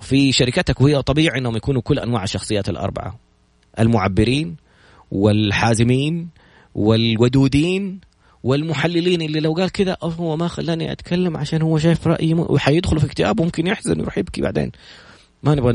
في 0.00 0.32
شركتك 0.32 0.80
وهي 0.80 1.02
طبيعي 1.02 1.38
إنهم 1.38 1.56
يكونوا 1.56 1.82
كل 1.82 1.98
أنواع 1.98 2.24
الشخصيات 2.24 2.68
الأربعة. 2.68 3.18
المعبرين 3.78 4.56
والحازمين 5.10 6.28
والودودين 6.74 8.00
والمحللين 8.44 9.22
اللي 9.22 9.40
لو 9.40 9.52
قال 9.52 9.72
كذا 9.72 9.96
هو 10.02 10.36
ما 10.36 10.48
خلاني 10.48 10.92
أتكلم 10.92 11.36
عشان 11.36 11.62
هو 11.62 11.78
شايف 11.78 12.06
رأيي 12.06 12.34
وحيدخلوا 12.34 13.00
في 13.00 13.06
اكتئاب 13.06 13.40
وممكن 13.40 13.66
يحزن 13.66 13.98
ويروح 13.98 14.18
يبكي 14.18 14.40
بعدين. 14.40 14.72
ما 15.42 15.54
نبغى 15.54 15.74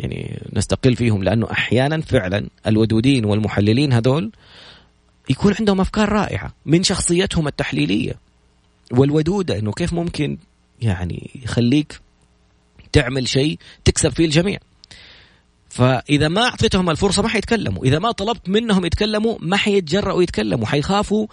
يعني 0.00 0.40
نستقل 0.52 0.96
فيهم 0.96 1.22
لأنه 1.24 1.50
أحيانا 1.50 2.00
فعلا 2.00 2.46
الودودين 2.66 3.24
والمحللين 3.24 3.92
هذول 3.92 4.32
يكون 5.30 5.54
عندهم 5.58 5.80
أفكار 5.80 6.08
رائعة 6.08 6.54
من 6.66 6.82
شخصيتهم 6.82 7.48
التحليلية. 7.48 8.14
والودودة 8.92 9.58
إنه 9.58 9.72
كيف 9.72 9.92
ممكن 9.92 10.38
يعني 10.82 11.30
يخليك 11.44 12.00
تعمل 12.92 13.28
شيء 13.28 13.58
تكسب 13.84 14.10
فيه 14.10 14.24
الجميع. 14.24 14.58
فإذا 15.78 16.28
ما 16.28 16.42
أعطيتهم 16.42 16.90
الفرصة 16.90 17.22
ما 17.22 17.28
حيتكلموا. 17.28 17.84
إذا 17.84 17.98
ما 17.98 18.12
طلبت 18.12 18.48
منهم 18.48 18.84
يتكلموا 18.84 19.36
ما 19.40 19.56
حيتجرأوا 19.56 20.22
يتكلموا. 20.22 20.66
حيخافوا 20.66 21.26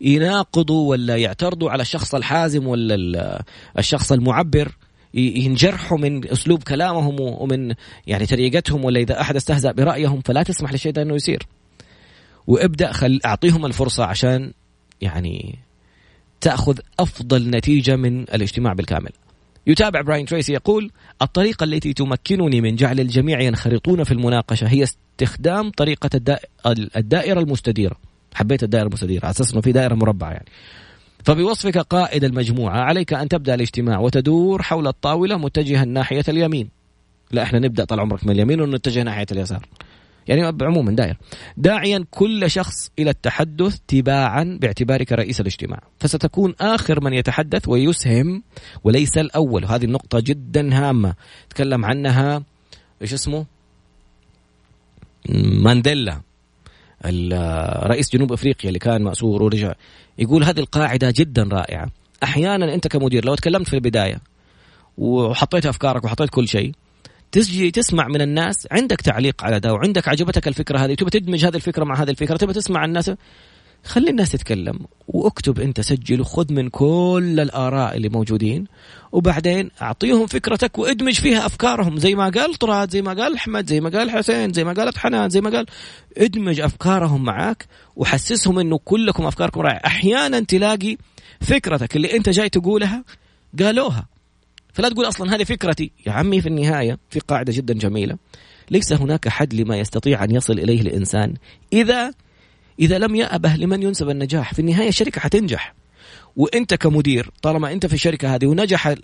يناقضوا 0.00 0.90
ولا 0.90 1.16
يعترضوا 1.16 1.70
على 1.70 1.82
الشخص 1.82 2.14
الحازم 2.14 2.66
ولا 2.66 3.44
الشخص 3.78 4.12
المعبر. 4.12 4.72
ينجرحوا 5.14 5.98
من 5.98 6.28
أسلوب 6.28 6.62
كلامهم 6.62 7.20
ومن 7.20 7.74
يعني 8.06 8.26
طريقتهم 8.26 8.84
ولا 8.84 9.00
إذا 9.00 9.20
أحد 9.20 9.36
استهزأ 9.36 9.72
برأيهم 9.72 10.20
فلا 10.20 10.42
تسمح 10.42 10.72
للشيء 10.72 10.92
ده 10.92 11.02
إنه 11.02 11.14
يصير. 11.14 11.42
وابدأ 12.46 12.92
خل 12.92 13.20
أعطيهم 13.24 13.66
الفرصة 13.66 14.04
عشان 14.04 14.52
يعني 15.00 15.58
تأخذ 16.40 16.78
أفضل 16.98 17.50
نتيجة 17.50 17.96
من 17.96 18.22
الاجتماع 18.22 18.72
بالكامل. 18.72 19.10
يتابع 19.70 20.00
براين 20.00 20.26
تريسي 20.26 20.52
يقول 20.52 20.90
الطريقة 21.22 21.64
التي 21.64 21.92
تمكنني 21.92 22.60
من 22.60 22.76
جعل 22.76 23.00
الجميع 23.00 23.40
ينخرطون 23.40 24.04
في 24.04 24.12
المناقشة 24.12 24.68
هي 24.68 24.82
استخدام 24.82 25.70
طريقة 25.70 26.10
الدائرة 26.96 27.40
المستديرة. 27.40 27.96
حبيت 28.34 28.62
الدائرة 28.62 28.86
المستديرة 28.86 29.24
على 29.24 29.30
أساس 29.30 29.52
أنه 29.52 29.60
في 29.60 29.72
دائرة 29.72 29.94
مربعة 29.94 30.30
يعني. 30.30 30.48
فبوصفك 31.24 31.78
قائد 31.78 32.24
المجموعة 32.24 32.80
عليك 32.80 33.12
أن 33.12 33.28
تبدأ 33.28 33.54
الاجتماع 33.54 33.98
وتدور 33.98 34.62
حول 34.62 34.86
الطاولة 34.86 35.36
متجها 35.36 35.84
ناحية 35.84 36.24
اليمين. 36.28 36.68
لا 37.32 37.42
إحنا 37.42 37.58
نبدأ 37.58 37.84
طال 37.84 38.00
عمرك 38.00 38.24
من 38.24 38.30
اليمين 38.30 38.60
ونتجه 38.60 39.02
ناحية 39.02 39.26
اليسار. 39.32 39.66
يعني 40.30 40.42
عموما 40.62 40.92
داير. 40.92 41.16
داعيا 41.56 42.04
كل 42.10 42.50
شخص 42.50 42.90
إلى 42.98 43.10
التحدث 43.10 43.78
تباعا 43.88 44.58
باعتبارك 44.60 45.12
رئيس 45.12 45.40
الاجتماع. 45.40 45.80
فستكون 45.98 46.54
آخر 46.60 47.04
من 47.04 47.12
يتحدث 47.12 47.68
ويسهم 47.68 48.42
وليس 48.84 49.18
الأول. 49.18 49.64
وهذه 49.64 49.84
النقطة 49.84 50.20
جدا 50.20 50.74
هامة. 50.74 51.14
تكلم 51.50 51.84
عنها 51.84 52.42
إيش 53.02 53.12
اسمه؟ 53.12 53.46
مانديلا 55.62 56.20
رئيس 57.84 58.12
جنوب 58.12 58.32
أفريقيا 58.32 58.68
اللي 58.68 58.78
كان 58.78 59.02
مأسور 59.02 59.42
ورجع. 59.42 59.72
يقول 60.18 60.44
هذه 60.44 60.60
القاعدة 60.60 61.12
جدا 61.16 61.42
رائعة. 61.42 61.90
أحيانا 62.22 62.74
أنت 62.74 62.88
كمدير 62.88 63.24
لو 63.24 63.34
تكلمت 63.34 63.68
في 63.68 63.74
البداية 63.74 64.20
وحطيت 64.98 65.66
أفكارك 65.66 66.04
وحطيت 66.04 66.30
كل 66.30 66.48
شيء 66.48 66.72
تجي 67.32 67.70
تسمع 67.70 68.08
من 68.08 68.20
الناس 68.20 68.68
عندك 68.70 69.00
تعليق 69.00 69.44
على 69.44 69.60
ده 69.60 69.72
وعندك 69.72 70.08
عجبتك 70.08 70.48
الفكرة 70.48 70.78
هذه 70.78 70.94
تبي 70.94 71.10
تدمج 71.10 71.44
هذه 71.44 71.56
الفكرة 71.56 71.84
مع 71.84 72.02
هذه 72.02 72.10
الفكرة 72.10 72.36
تبي 72.36 72.52
تسمع 72.52 72.84
الناس. 72.84 73.10
خلي 73.84 74.10
الناس 74.10 74.32
تتكلم 74.32 74.78
واكتب 75.08 75.60
انت 75.60 75.80
سجل 75.80 76.20
وخذ 76.20 76.52
من 76.52 76.68
كل 76.68 77.40
الآراء 77.40 77.96
اللي 77.96 78.08
موجودين 78.08 78.64
وبعدين 79.12 79.70
أعطيهم 79.82 80.26
فكرتك 80.26 80.78
وادمج 80.78 81.14
فيها 81.14 81.46
أفكارهم 81.46 81.96
زي 81.96 82.14
ما 82.14 82.28
قال 82.28 82.54
طراد 82.54 82.90
زي 82.90 83.02
ما 83.02 83.12
قال 83.12 83.34
أحمد 83.34 83.68
زي 83.68 83.80
ما 83.80 83.90
قال 83.90 84.10
حسين 84.10 84.52
زي 84.52 84.64
ما 84.64 84.72
قالت 84.72 84.98
حنان 84.98 85.30
زي 85.30 85.40
ما 85.40 85.50
قال. 85.50 85.66
ادمج 86.16 86.60
أفكارهم 86.60 87.24
معاك 87.24 87.66
وحسسهم 87.96 88.58
إنه 88.58 88.78
كلكم 88.78 89.26
أفكاركم 89.26 89.60
رائعة. 89.60 89.80
أحيانا 89.86 90.40
تلاقي 90.40 90.96
فكرتك 91.40 91.96
اللي 91.96 92.16
أنت 92.16 92.28
جاي 92.28 92.48
تقولها 92.48 93.04
قالوها. 93.58 94.06
فلا 94.72 94.88
تقول 94.88 95.08
أصلا 95.08 95.36
هذه 95.36 95.44
فكرتي. 95.44 95.92
يا 96.06 96.12
عمي 96.12 96.40
في 96.40 96.48
النهاية 96.48 96.98
في 97.10 97.20
قاعدة 97.20 97.52
جدا 97.52 97.74
جميلة. 97.74 98.16
ليس 98.70 98.92
هناك 98.92 99.28
حد 99.28 99.54
لما 99.54 99.76
يستطيع 99.76 100.24
أن 100.24 100.30
يصل 100.30 100.52
إليه 100.52 100.80
الإنسان. 100.80 101.34
إذا 101.72 102.12
إذا 102.80 102.98
لم 102.98 103.14
يأبه 103.14 103.56
لمن 103.56 103.82
ينسب 103.82 104.10
النجاح. 104.10 104.54
في 104.54 104.58
النهاية 104.58 104.88
الشركة 104.88 105.20
حتنجح. 105.20 105.74
وأنت 106.36 106.74
كمدير 106.74 107.30
طالما 107.42 107.72
أنت 107.72 107.86
في 107.86 107.94
الشركة 107.94 108.34
هذه 108.34 108.46
ونجح 108.46 108.94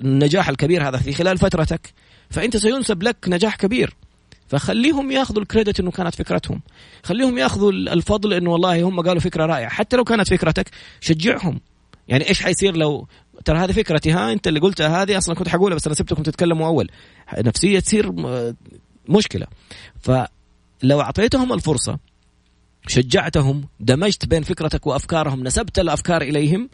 النجاح 0.00 0.48
الكبير 0.48 0.88
هذا 0.88 0.98
في 0.98 1.12
خلال 1.12 1.38
فترتك 1.38 1.92
فأنت 2.30 2.56
سينسب 2.56 3.02
لك 3.02 3.16
نجاح 3.28 3.56
كبير. 3.56 3.94
فخليهم 4.48 5.10
يأخذوا 5.10 5.42
الكريدت 5.42 5.80
إنه 5.80 5.90
كانت 5.90 6.14
فكرتهم. 6.14 6.60
خليهم 7.02 7.38
يأخذوا 7.38 7.72
الفضل 7.72 8.32
إنه 8.32 8.50
والله 8.50 8.82
هم 8.82 9.00
قالوا 9.00 9.20
فكرة 9.20 9.46
رائعة. 9.46 9.70
حتى 9.70 9.96
لو 9.96 10.04
كانت 10.04 10.30
فكرتك 10.30 10.70
شجعهم. 11.00 11.60
يعني 12.08 12.28
إيش 12.28 12.42
حيصير 12.42 12.76
لو 12.76 13.08
ترى 13.44 13.58
هذه 13.58 13.72
فكرتي. 13.72 14.12
ها 14.12 14.32
انت 14.32 14.48
اللي 14.48 14.60
قلتها 14.60 15.02
هذه 15.02 15.18
أصلا 15.18 15.34
كنت 15.34 15.48
حقولها 15.48 15.76
بس 15.76 15.86
أنا 15.86 15.94
سبتكم 15.94 16.22
تتكلموا 16.22 16.66
أول. 16.66 16.90
نفسية 17.38 17.80
تصير 17.80 18.12
مشكلة. 19.08 19.46
فلو 20.00 21.00
أعطيتهم 21.00 21.52
الفرصة 21.52 21.98
شجعتهم 22.86 23.64
دمجت 23.80 24.26
بين 24.26 24.42
فكرتك 24.42 24.86
وأفكارهم 24.86 25.44
نسبت 25.44 25.78
الأفكار 25.78 26.22
إليهم 26.22 26.68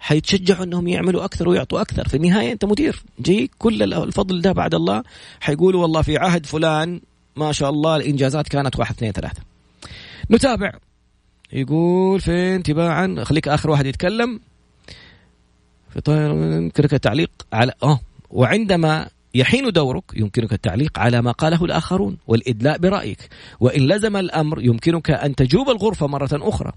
حيتشجعوا 0.00 0.64
إنهم 0.64 0.88
يعملوا 0.88 1.24
أكثر 1.24 1.48
ويعطوا 1.48 1.80
أكثر. 1.80 2.08
في 2.08 2.16
النهاية 2.16 2.52
أنت 2.52 2.64
مدير. 2.64 3.02
جي 3.20 3.50
كل 3.58 3.82
الفضل 3.94 4.40
ده 4.40 4.52
بعد 4.52 4.74
الله. 4.74 5.02
حيقولوا 5.40 5.82
والله 5.82 6.02
في 6.02 6.16
عهد 6.16 6.46
فلان 6.46 7.00
ما 7.36 7.52
شاء 7.52 7.70
الله 7.70 7.96
الإنجازات 7.96 8.48
كانت 8.48 8.78
واحد 8.78 8.94
اثنين 8.94 9.12
ثلاثة. 9.12 9.42
نتابع. 10.30 10.72
يقول 11.52 12.20
فين 12.20 12.62
تباعا 12.62 13.24
خليك 13.24 13.48
آخر 13.48 13.70
واحد 13.70 13.86
يتكلم. 13.86 14.40
في 15.90 16.00
طير 16.00 16.30
يمكنك 16.30 16.94
التعليق 16.94 17.30
على 17.52 17.72
آه. 17.82 18.00
وعندما 18.30 19.08
يحين 19.34 19.70
دورك 19.70 20.04
يمكنك 20.16 20.52
التعليق 20.52 20.98
على 20.98 21.22
ما 21.22 21.32
قاله 21.32 21.64
الآخرون 21.64 22.16
والإدلاء 22.26 22.78
برأيك. 22.78 23.28
وإن 23.60 23.80
لزم 23.80 24.16
الأمر 24.16 24.62
يمكنك 24.62 25.10
أن 25.10 25.34
تجوب 25.34 25.70
الغرفة 25.70 26.06
مرة 26.06 26.28
أخرى. 26.32 26.72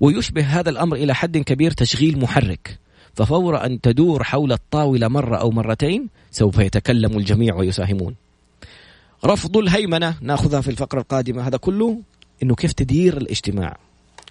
ويشبه 0.00 0.42
هذا 0.42 0.70
الأمر 0.70 0.96
إلى 0.96 1.14
حد 1.14 1.38
كبير 1.38 1.70
تشغيل 1.70 2.18
محرك. 2.18 2.78
ففور 3.14 3.64
أن 3.66 3.80
تدور 3.80 4.24
حول 4.24 4.52
الطاولة 4.52 5.08
مرة 5.08 5.36
أو 5.36 5.50
مرتين 5.50 6.08
سوف 6.30 6.58
يتكلم 6.58 7.18
الجميع 7.18 7.54
ويساهمون. 7.54 8.14
رفض 9.24 9.56
الهيمنة 9.56 10.16
ناخذها 10.20 10.60
في 10.60 10.70
الفقرة 10.70 11.00
القادمة. 11.00 11.48
هذا 11.48 11.56
كله 11.56 12.00
إنه 12.42 12.54
كيف 12.54 12.72
تدير 12.72 13.16
الاجتماع. 13.16 13.76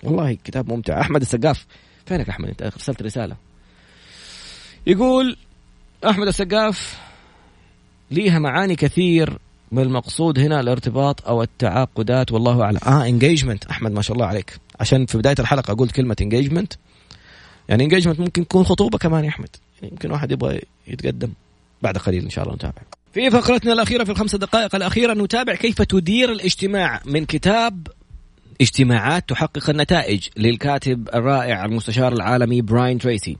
والله 0.03 0.33
كتاب 0.33 0.73
ممتع. 0.73 1.01
أحمد 1.01 1.21
السقاف 1.21 1.65
فينك 2.05 2.29
أحمد؟ 2.29 2.49
أنت 2.49 2.61
أرسلت 2.61 3.01
رسالة. 3.01 3.50
يقول 4.87 5.37
أحمد 6.09 6.27
السقاف 6.27 6.99
ليها 8.11 8.39
معاني 8.39 8.75
كثير 8.75 9.37
من 9.71 9.83
المقصود 9.83 10.39
هنا 10.39 10.59
الارتباط 10.59 11.27
أو 11.27 11.43
التعاقدات. 11.43 12.31
والله 12.31 12.63
أعلم. 12.63 12.79
آه 12.87 13.05
engagement 13.05 13.65
أحمد 13.65 13.91
ما 13.91 14.01
شاء 14.01 14.13
الله 14.15 14.25
عليك. 14.25 14.57
عشان 14.79 15.05
في 15.05 15.17
بداية 15.17 15.35
الحلقة 15.39 15.73
قلت 15.73 15.91
كلمة 15.91 16.15
engagement 16.21 16.73
يعني 17.69 17.83
engagement 17.83 18.19
ممكن 18.19 18.47
تكون 18.47 18.63
خطوبة 18.63 18.97
كمان 18.97 19.23
يا 19.23 19.29
أحمد. 19.29 19.49
يعني 19.81 19.91
يمكن 19.91 20.11
واحد 20.11 20.31
يبغى 20.31 20.61
يتقدم. 20.87 21.29
بعد 21.81 21.97
قليل 21.97 22.23
إن 22.23 22.29
شاء 22.29 22.43
الله 22.43 22.55
نتابع. 22.55 22.81
في 23.13 23.31
فقرتنا 23.31 23.73
الأخيرة 23.73 24.03
في 24.03 24.11
الخمس 24.11 24.35
دقائق 24.35 24.75
الأخيرة 24.75 25.13
نتابع 25.13 25.55
كيف 25.55 25.81
تدير 25.81 26.31
الاجتماع 26.31 27.01
من 27.05 27.25
كتاب 27.25 27.87
اجتماعات 28.61 29.29
تحقق 29.29 29.69
النتائج 29.69 30.27
للكاتب 30.37 31.09
الرائع 31.13 31.65
المستشار 31.65 32.13
العالمي 32.13 32.61
براين 32.61 32.99
تريسي. 32.99 33.37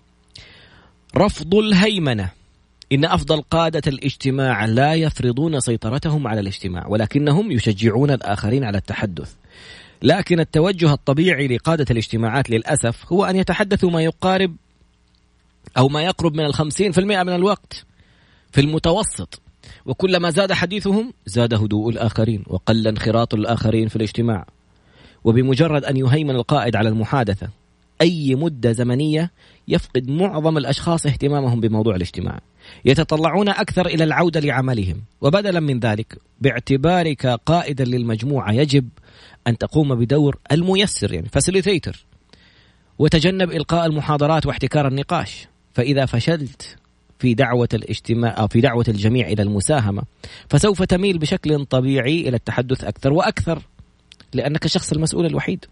رفض 1.18 1.56
الهيمنة. 1.56 2.30
إن 2.92 3.06
أفضل 3.06 3.42
قادة 3.42 3.82
الاجتماع 3.88 4.66
لا 4.66 4.94
يفرضون 4.94 5.60
سيطرتهم 5.60 6.28
على 6.28 6.40
الاجتماع 6.40 6.88
ولكنهم 6.88 7.52
يشجعون 7.52 8.12
الآخرين 8.12 8.64
على 8.64 8.78
التحدث. 8.78 9.34
لكن 10.02 10.40
التوجه 10.40 10.94
الطبيعي 10.94 11.48
لقادة 11.48 11.86
الاجتماعات 11.92 12.50
للأسف 12.50 13.14
هو 13.14 13.26
أن 13.26 13.36
يتحدثوا 13.36 13.92
ما 13.92 14.02
يقارب 14.02 14.56
أو 15.78 15.88
ما 15.88 16.02
يقرب 16.02 16.34
من 16.34 16.46
الخمسين 16.46 16.92
في 16.92 16.98
المئة 16.98 17.24
من 17.24 17.36
الوقت 17.36 17.86
في 18.52 18.62
المتوسط. 18.62 19.42
وكلما 19.86 20.30
زاد 20.30 20.54
حديثهم 20.54 21.14
زاد 21.26 21.54
هدوء 21.54 21.90
الآخرين 21.90 22.44
وقل 22.48 22.88
انخراط 22.88 23.34
الآخرين 23.34 23.88
في 23.88 23.96
الاجتماع. 23.96 24.46
وبمجرد 25.24 25.86
أن 25.86 25.98
يهيمن 25.98 26.36
القائد 26.36 26.76
على 26.76 26.90
المحادثة 26.90 27.61
أي 28.02 28.36
مدة 28.36 28.72
زمنية 28.72 29.32
يفقد 29.68 30.10
معظم 30.10 30.58
الأشخاص 30.58 31.06
اهتمامهم 31.06 31.60
بموضوع 31.60 31.96
الاجتماع. 31.96 32.40
يتطلعون 32.86 33.50
أكثر 33.50 33.86
إلى 33.86 34.04
العودة 34.04 34.40
لعملهم. 34.40 35.02
وبدلا 35.22 35.60
من 35.60 35.80
ذلك 35.80 36.18
باعتبارك 36.42 37.28
قائدا 37.28 37.84
للمجموعة 37.84 38.52
يجب 38.52 38.90
أن 39.48 39.58
تقوم 39.58 39.96
بدور 39.96 40.38
الميسر 40.52 41.14
يعني 41.14 41.30
فاسيليتيتر 41.30 42.06
وتجنب 43.00 43.52
إلقاء 43.52 43.86
المحاضرات 43.86 44.46
واحتكار 44.46 44.88
النقاش. 44.88 45.48
فإذا 45.74 46.06
فشلت 46.06 46.78
في 47.20 47.34
دعوة 47.34 47.70
الاجتماع 47.74 48.40
أو 48.40 48.48
في 48.48 48.62
دعوة 48.62 48.86
الجميع 48.88 49.28
إلى 49.28 49.42
المساهمة 49.42 50.04
فسوف 50.50 50.84
تميل 50.84 51.18
بشكل 51.18 51.66
طبيعي 51.66 52.28
إلى 52.28 52.38
التحدث 52.38 52.84
أكثر 52.84 53.14
وأكثر 53.14 53.62
لأنك 54.34 54.66
الشخص 54.66 54.92
المسؤول 54.92 55.26
الوحيد. 55.26 55.66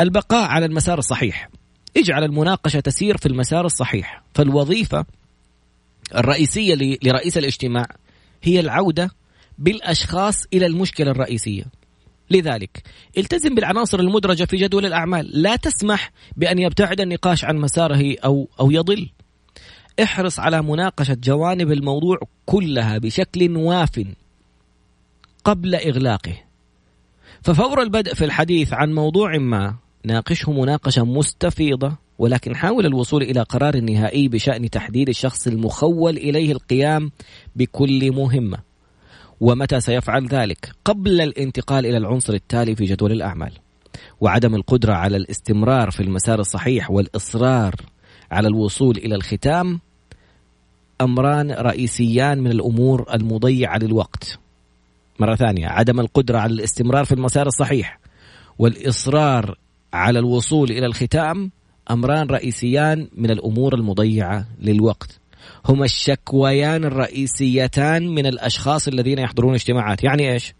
البقاء 0.00 0.48
على 0.48 0.66
المسار 0.66 0.98
الصحيح. 0.98 1.48
اجعل 1.96 2.24
المناقشة 2.24 2.80
تسير 2.80 3.16
في 3.16 3.26
المسار 3.26 3.66
الصحيح. 3.66 4.22
فالوظيفة 4.34 5.06
الرئيسية 6.14 6.98
لرئيس 7.02 7.38
الاجتماع 7.38 7.86
هي 8.42 8.60
العودة 8.60 9.10
بالأشخاص 9.58 10.44
إلى 10.52 10.66
المشكلة 10.66 11.10
الرئيسية. 11.10 11.64
لذلك 12.30 12.82
التزم 13.18 13.54
بالعناصر 13.54 14.00
المدرجة 14.00 14.44
في 14.44 14.56
جدول 14.56 14.86
الأعمال. 14.86 15.42
لا 15.42 15.56
تسمح 15.56 16.12
بأن 16.36 16.58
يبتعد 16.58 17.00
النقاش 17.00 17.44
عن 17.44 17.56
مساره 17.56 18.16
أو, 18.24 18.48
أو 18.60 18.70
يضل. 18.70 19.10
احرص 20.02 20.38
على 20.40 20.62
مناقشة 20.62 21.14
جوانب 21.14 21.72
الموضوع 21.72 22.18
كلها 22.46 22.98
بشكل 22.98 23.56
واف 23.56 24.04
قبل 25.44 25.74
إغلاقه. 25.74 26.34
ففور 27.42 27.82
البدء 27.82 28.14
في 28.14 28.24
الحديث 28.24 28.72
عن 28.72 28.92
موضوع 28.92 29.38
ما 29.38 29.83
ناقشه 30.04 30.52
مناقشة 30.52 31.04
مستفيضة 31.04 31.96
ولكن 32.18 32.56
حاول 32.56 32.86
الوصول 32.86 33.22
إلى 33.22 33.40
قرار 33.40 33.80
نهائي 33.80 34.28
بشأن 34.28 34.70
تحديد 34.70 35.08
الشخص 35.08 35.46
المخول 35.46 36.16
إليه 36.16 36.52
القيام 36.52 37.10
بكل 37.56 38.12
مهمة. 38.12 38.58
ومتى 39.40 39.80
سيفعل 39.80 40.26
ذلك؟ 40.26 40.72
قبل 40.84 41.20
الانتقال 41.20 41.86
إلى 41.86 41.96
العنصر 41.96 42.34
التالي 42.34 42.76
في 42.76 42.84
جدول 42.84 43.12
الأعمال. 43.12 43.52
وعدم 44.20 44.54
القدرة 44.54 44.92
على 44.92 45.16
الاستمرار 45.16 45.90
في 45.90 46.00
المسار 46.02 46.40
الصحيح 46.40 46.90
والإصرار 46.90 47.74
على 48.30 48.48
الوصول 48.48 48.96
إلى 48.96 49.14
الختام 49.14 49.80
أمران 51.00 51.50
رئيسيان 51.50 52.38
من 52.40 52.50
الأمور 52.50 53.14
المضيعة 53.14 53.78
للوقت. 53.78 54.38
مرة 55.20 55.34
ثانية 55.34 55.66
عدم 55.66 56.00
القدرة 56.00 56.38
على 56.38 56.52
الاستمرار 56.52 57.04
في 57.04 57.12
المسار 57.12 57.46
الصحيح 57.46 58.00
والإصرار 58.58 59.58
على 59.94 60.18
الوصول 60.18 60.70
إلى 60.70 60.86
الختام 60.86 61.50
أمران 61.90 62.26
رئيسيان 62.26 63.08
من 63.16 63.30
الأمور 63.30 63.74
المضيعة 63.74 64.46
للوقت. 64.60 65.20
هما 65.66 65.84
الشكويان 65.84 66.84
الرئيسيتان 66.84 68.08
من 68.08 68.26
الأشخاص 68.26 68.88
الذين 68.88 69.18
يحضرون 69.18 69.54
اجتماعات. 69.54 70.04
يعني 70.04 70.32
إيش؟ 70.32 70.54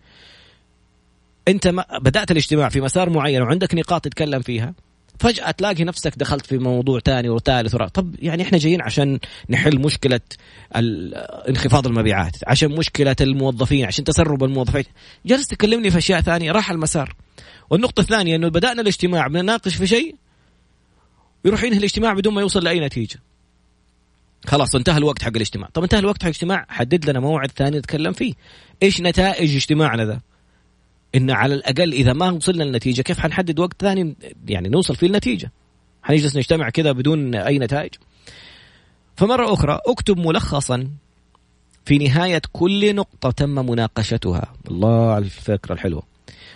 أنت 1.49 1.75
بدأت 2.01 2.31
الاجتماع 2.31 2.69
في 2.69 2.81
مسار 2.81 3.11
معين 3.11 3.43
وعندك 3.43 3.75
نقاط 3.75 4.05
تتكلم 4.05 4.41
فيها. 4.41 4.75
فجأة 5.19 5.51
تلاقي 5.51 5.85
نفسك 5.85 6.13
دخلت 6.17 6.47
في 6.47 6.59
موضوع 6.59 7.01
ثاني 7.01 7.29
وثالث 7.29 7.75
ورابع. 7.75 7.89
طب 7.89 8.15
يعني 8.19 8.43
إحنا 8.43 8.59
جايين 8.59 8.83
عشان 8.83 9.19
نحل 9.51 9.81
مشكلة 9.81 10.21
انخفاض 11.49 11.87
المبيعات 11.87 12.37
عشان 12.47 12.71
مشكلة 12.71 13.17
الموظفين 13.21 13.85
عشان 13.85 14.05
تسرب 14.05 14.45
الموظفين. 14.45 14.85
جلست 15.27 15.51
تكلمني 15.51 15.91
في 15.91 15.99
أشياء 15.99 16.21
ثانية 16.21 16.53
راح 16.53 16.71
المسار. 16.71 17.15
والنقطة 17.71 18.01
الثانية 18.01 18.37
أنه 18.37 18.49
بدأنا 18.49 18.83
الاجتماع 18.83 19.27
بنناقش 19.27 19.75
في 19.75 19.87
شيء 19.87 20.17
يروح 21.45 21.65
ينهي 21.65 21.79
الاجتماع 21.79 22.13
بدون 22.13 22.35
ما 22.35 22.41
يوصل 22.41 22.65
لأي 22.65 22.81
نتيجة. 22.81 23.19
خلاص 24.47 24.75
انتهى 24.75 24.99
الوقت 24.99 25.23
حق 25.23 25.33
الاجتماع. 25.37 25.69
طب 25.75 25.83
انتهى 25.83 25.99
الوقت 25.99 26.23
حق 26.23 26.29
الاجتماع 26.29 26.67
حدد 26.69 27.11
لنا 27.11 27.21
موعد 27.21 27.51
ثاني 27.51 27.79
نتكلم 27.79 28.13
فيه. 28.13 28.35
إيش 28.83 29.01
نتائج 29.01 29.55
اجتماعنا 29.55 30.05
ذا؟ 30.05 30.21
إن 31.15 31.31
على 31.31 31.55
الأقل 31.55 31.93
إذا 31.93 32.13
ما 32.13 32.31
وصلنا 32.31 32.65
للنتيجة 32.65 33.03
كيف 33.03 33.19
حنحدد 33.19 33.61
وقت 33.61 33.77
ثاني 33.81 34.17
يعني 34.49 34.69
نوصل 34.69 34.97
فيه 34.97 35.07
النتيجه 35.07 35.53
حنجلس 36.05 36.37
نجتمع 36.37 36.71
كذا 36.71 36.93
بدون 36.93 37.35
أي 37.35 37.59
نتائج. 37.59 37.91
فمرة 39.17 39.53
أخرى 39.53 39.81
اكتب 39.87 40.19
ملخصا 40.19 40.89
في 41.85 41.99
نهاية 41.99 42.43
كل 42.53 42.95
نقطة 42.95 43.31
تم 43.31 43.51
مناقشتها. 43.51 44.53
الله 44.71 45.13
على 45.13 45.25
الفكرة 45.25 45.75
الحلوة. 45.75 46.03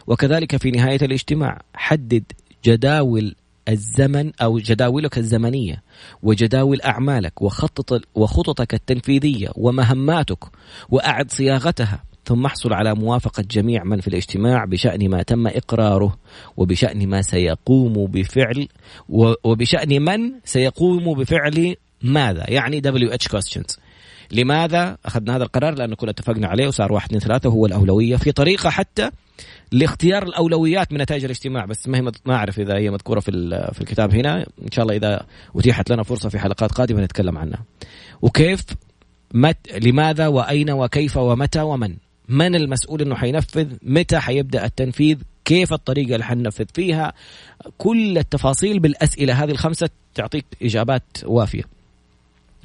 وكذلك 0.06 0.56
في 0.56 0.70
نهاية 0.70 0.98
الاجتماع 1.02 1.62
حدد 1.74 2.24
جداول 2.64 3.34
الزمن 3.68 4.32
أو 4.42 4.58
جداولك 4.58 5.18
الزمنية 5.18 5.82
وجداول 6.22 6.80
أعمالك 6.80 7.42
وخطط 7.42 8.02
وخططك 8.14 8.74
التنفيذية 8.74 9.48
ومهماتك 9.56 10.44
وأعد 10.88 11.30
صياغتها. 11.30 12.04
ثم 12.28 12.46
احصل 12.46 12.72
على 12.72 12.94
موافقة 12.94 13.44
جميع 13.50 13.84
من 13.84 14.00
في 14.00 14.08
الاجتماع 14.08 14.64
بشأن 14.64 15.08
ما 15.10 15.22
تم 15.22 15.46
إقراره 15.46 16.18
وبشأن 16.56 17.08
ما 17.08 17.22
سيقوم 17.22 18.06
بفعل 18.06 18.68
وبشأن 19.44 20.02
من 20.02 20.32
سيقوم 20.44 21.14
بفعل 21.14 21.76
ماذا؟ 22.02 22.44
يعني 22.48 22.82
WH 22.82 23.28
questions. 23.28 23.78
لماذا 24.32 24.98
أخذنا 25.04 25.36
هذا 25.36 25.42
القرار؟ 25.42 25.74
لأنه 25.74 25.96
كنا 25.96 26.10
اتفقنا 26.10 26.48
عليه 26.48 26.66
وصار 26.66 26.92
واحد 26.92 27.06
اثنين 27.06 27.20
ثلاثة 27.20 27.48
وهو 27.48 27.66
الأولوية. 27.66 28.16
في 28.16 28.32
طريقة 28.32 28.70
حتى 28.70 29.10
لاختيار 29.72 30.22
الأولويات 30.22 30.92
من 30.92 31.00
نتائج 31.00 31.24
الاجتماع. 31.24 31.64
بس 31.64 31.88
ما 31.88 31.98
هي 31.98 32.02
ما 32.02 32.34
أعرف 32.34 32.60
إذا 32.60 32.76
هي 32.78 32.90
مذكورة 32.90 33.20
في 33.20 33.30
في 33.72 33.80
الكتاب 33.80 34.14
هنا. 34.14 34.46
إن 34.62 34.70
شاء 34.72 34.82
الله 34.82 34.96
إذا 34.96 35.26
أتيحت 35.56 35.90
لنا 35.92 36.02
فرصة 36.02 36.28
في 36.28 36.38
حلقات 36.38 36.72
قادمة 36.72 37.00
نتكلم 37.00 37.38
عنها. 37.38 37.64
وكيف 38.22 38.64
مت 39.34 39.56
لماذا 39.82 40.26
وأين 40.26 40.70
وكيف 40.70 41.16
ومتى 41.16 41.60
ومن؟ 41.60 41.96
من 42.28 42.54
المسؤول 42.54 43.02
إنه 43.02 43.14
حينفذ 43.14 43.66
متى 43.82 44.18
حيبدأ 44.18 44.64
التنفيذ 44.64 45.18
كيف 45.44 45.72
الطريقة 45.72 46.14
اللي 46.14 46.24
حننفذ 46.24 46.64
فيها 46.74 47.12
كل 47.78 48.18
التفاصيل 48.18 48.78
بالأسئلة 48.78 49.44
هذه 49.44 49.50
الخمسة 49.50 49.88
تعطيك 50.14 50.44
إجابات 50.62 51.02
وافية. 51.24 51.62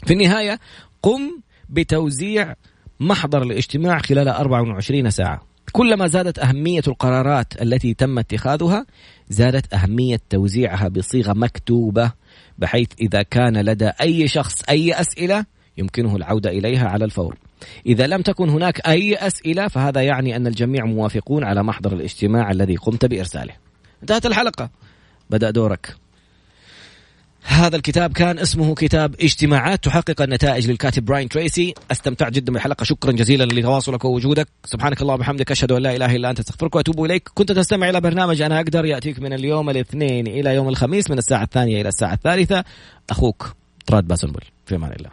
في 0.07 0.13
النهاية 0.13 0.59
قم 1.01 1.41
بتوزيع 1.69 2.55
محضر 2.99 3.43
الاجتماع 3.43 3.99
خلال 3.99 4.27
24 4.27 5.09
ساعة. 5.09 5.41
كلما 5.71 6.07
زادت 6.07 6.39
أهمية 6.39 6.81
القرارات 6.87 7.61
التي 7.61 7.93
تم 7.93 8.19
اتخاذها 8.19 8.85
زادت 9.29 9.73
أهمية 9.73 10.19
توزيعها 10.29 10.87
بصيغة 10.87 11.33
مكتوبة 11.33 12.11
بحيث 12.57 12.87
إذا 13.01 13.21
كان 13.21 13.57
لدى 13.57 13.87
أي 14.01 14.27
شخص 14.27 14.61
أي 14.69 14.93
أسئلة 14.93 15.45
يمكنه 15.77 16.15
العودة 16.15 16.49
إليها 16.49 16.87
على 16.87 17.05
الفور. 17.05 17.37
إذا 17.85 18.07
لم 18.07 18.21
تكن 18.21 18.49
هناك 18.49 18.87
أي 18.87 19.15
أسئلة 19.15 19.67
فهذا 19.67 20.01
يعني 20.01 20.35
أن 20.35 20.47
الجميع 20.47 20.85
موافقون 20.85 21.43
على 21.43 21.63
محضر 21.63 21.93
الاجتماع 21.93 22.51
الذي 22.51 22.75
قمت 22.75 23.05
بإرساله. 23.05 23.53
انتهت 24.01 24.25
الحلقة. 24.25 24.69
بدأ 25.29 25.49
دورك. 25.49 25.95
هذا 27.45 27.75
الكتاب 27.75 28.13
كان 28.13 28.39
اسمه 28.39 28.75
كتاب 28.75 29.15
اجتماعات 29.21 29.83
تحقق 29.83 30.21
النتائج 30.21 30.69
للكاتب 30.69 31.05
براين 31.05 31.29
تريسي. 31.29 31.73
استمتعت 31.91 32.31
جدا 32.31 32.53
بالحلقة. 32.53 32.83
شكرا 32.83 33.11
جزيلا 33.11 33.43
لتواصلك 33.43 34.05
ووجودك. 34.05 34.47
سبحانك 34.65 35.01
اللهم 35.01 35.15
وبحمدك 35.15 35.51
أشهد 35.51 35.71
أن 35.71 35.81
لا 35.81 35.95
إله 35.95 36.15
إلا 36.15 36.29
أنت 36.29 36.39
أستغفرك 36.39 36.75
وأتوب 36.75 37.05
إليك. 37.05 37.29
كنت 37.33 37.51
تستمع 37.51 37.89
إلى 37.89 38.01
برنامج 38.01 38.41
أنا 38.41 38.57
أقدر 38.59 38.85
يأتيك 38.85 39.19
من 39.19 39.33
اليوم 39.33 39.69
الاثنين 39.69 40.27
إلى 40.27 40.55
يوم 40.55 40.69
الخميس 40.69 41.11
من 41.11 41.17
الساعة 41.17 41.43
الثانية 41.43 41.81
إلى 41.81 41.89
الساعة 41.89 42.13
الثالثة. 42.13 42.63
أخوك 43.09 43.53
طراد 43.87 44.07
باسنبل. 44.07 44.41
في 44.65 44.75
أمان 44.75 44.91
الله. 44.91 45.09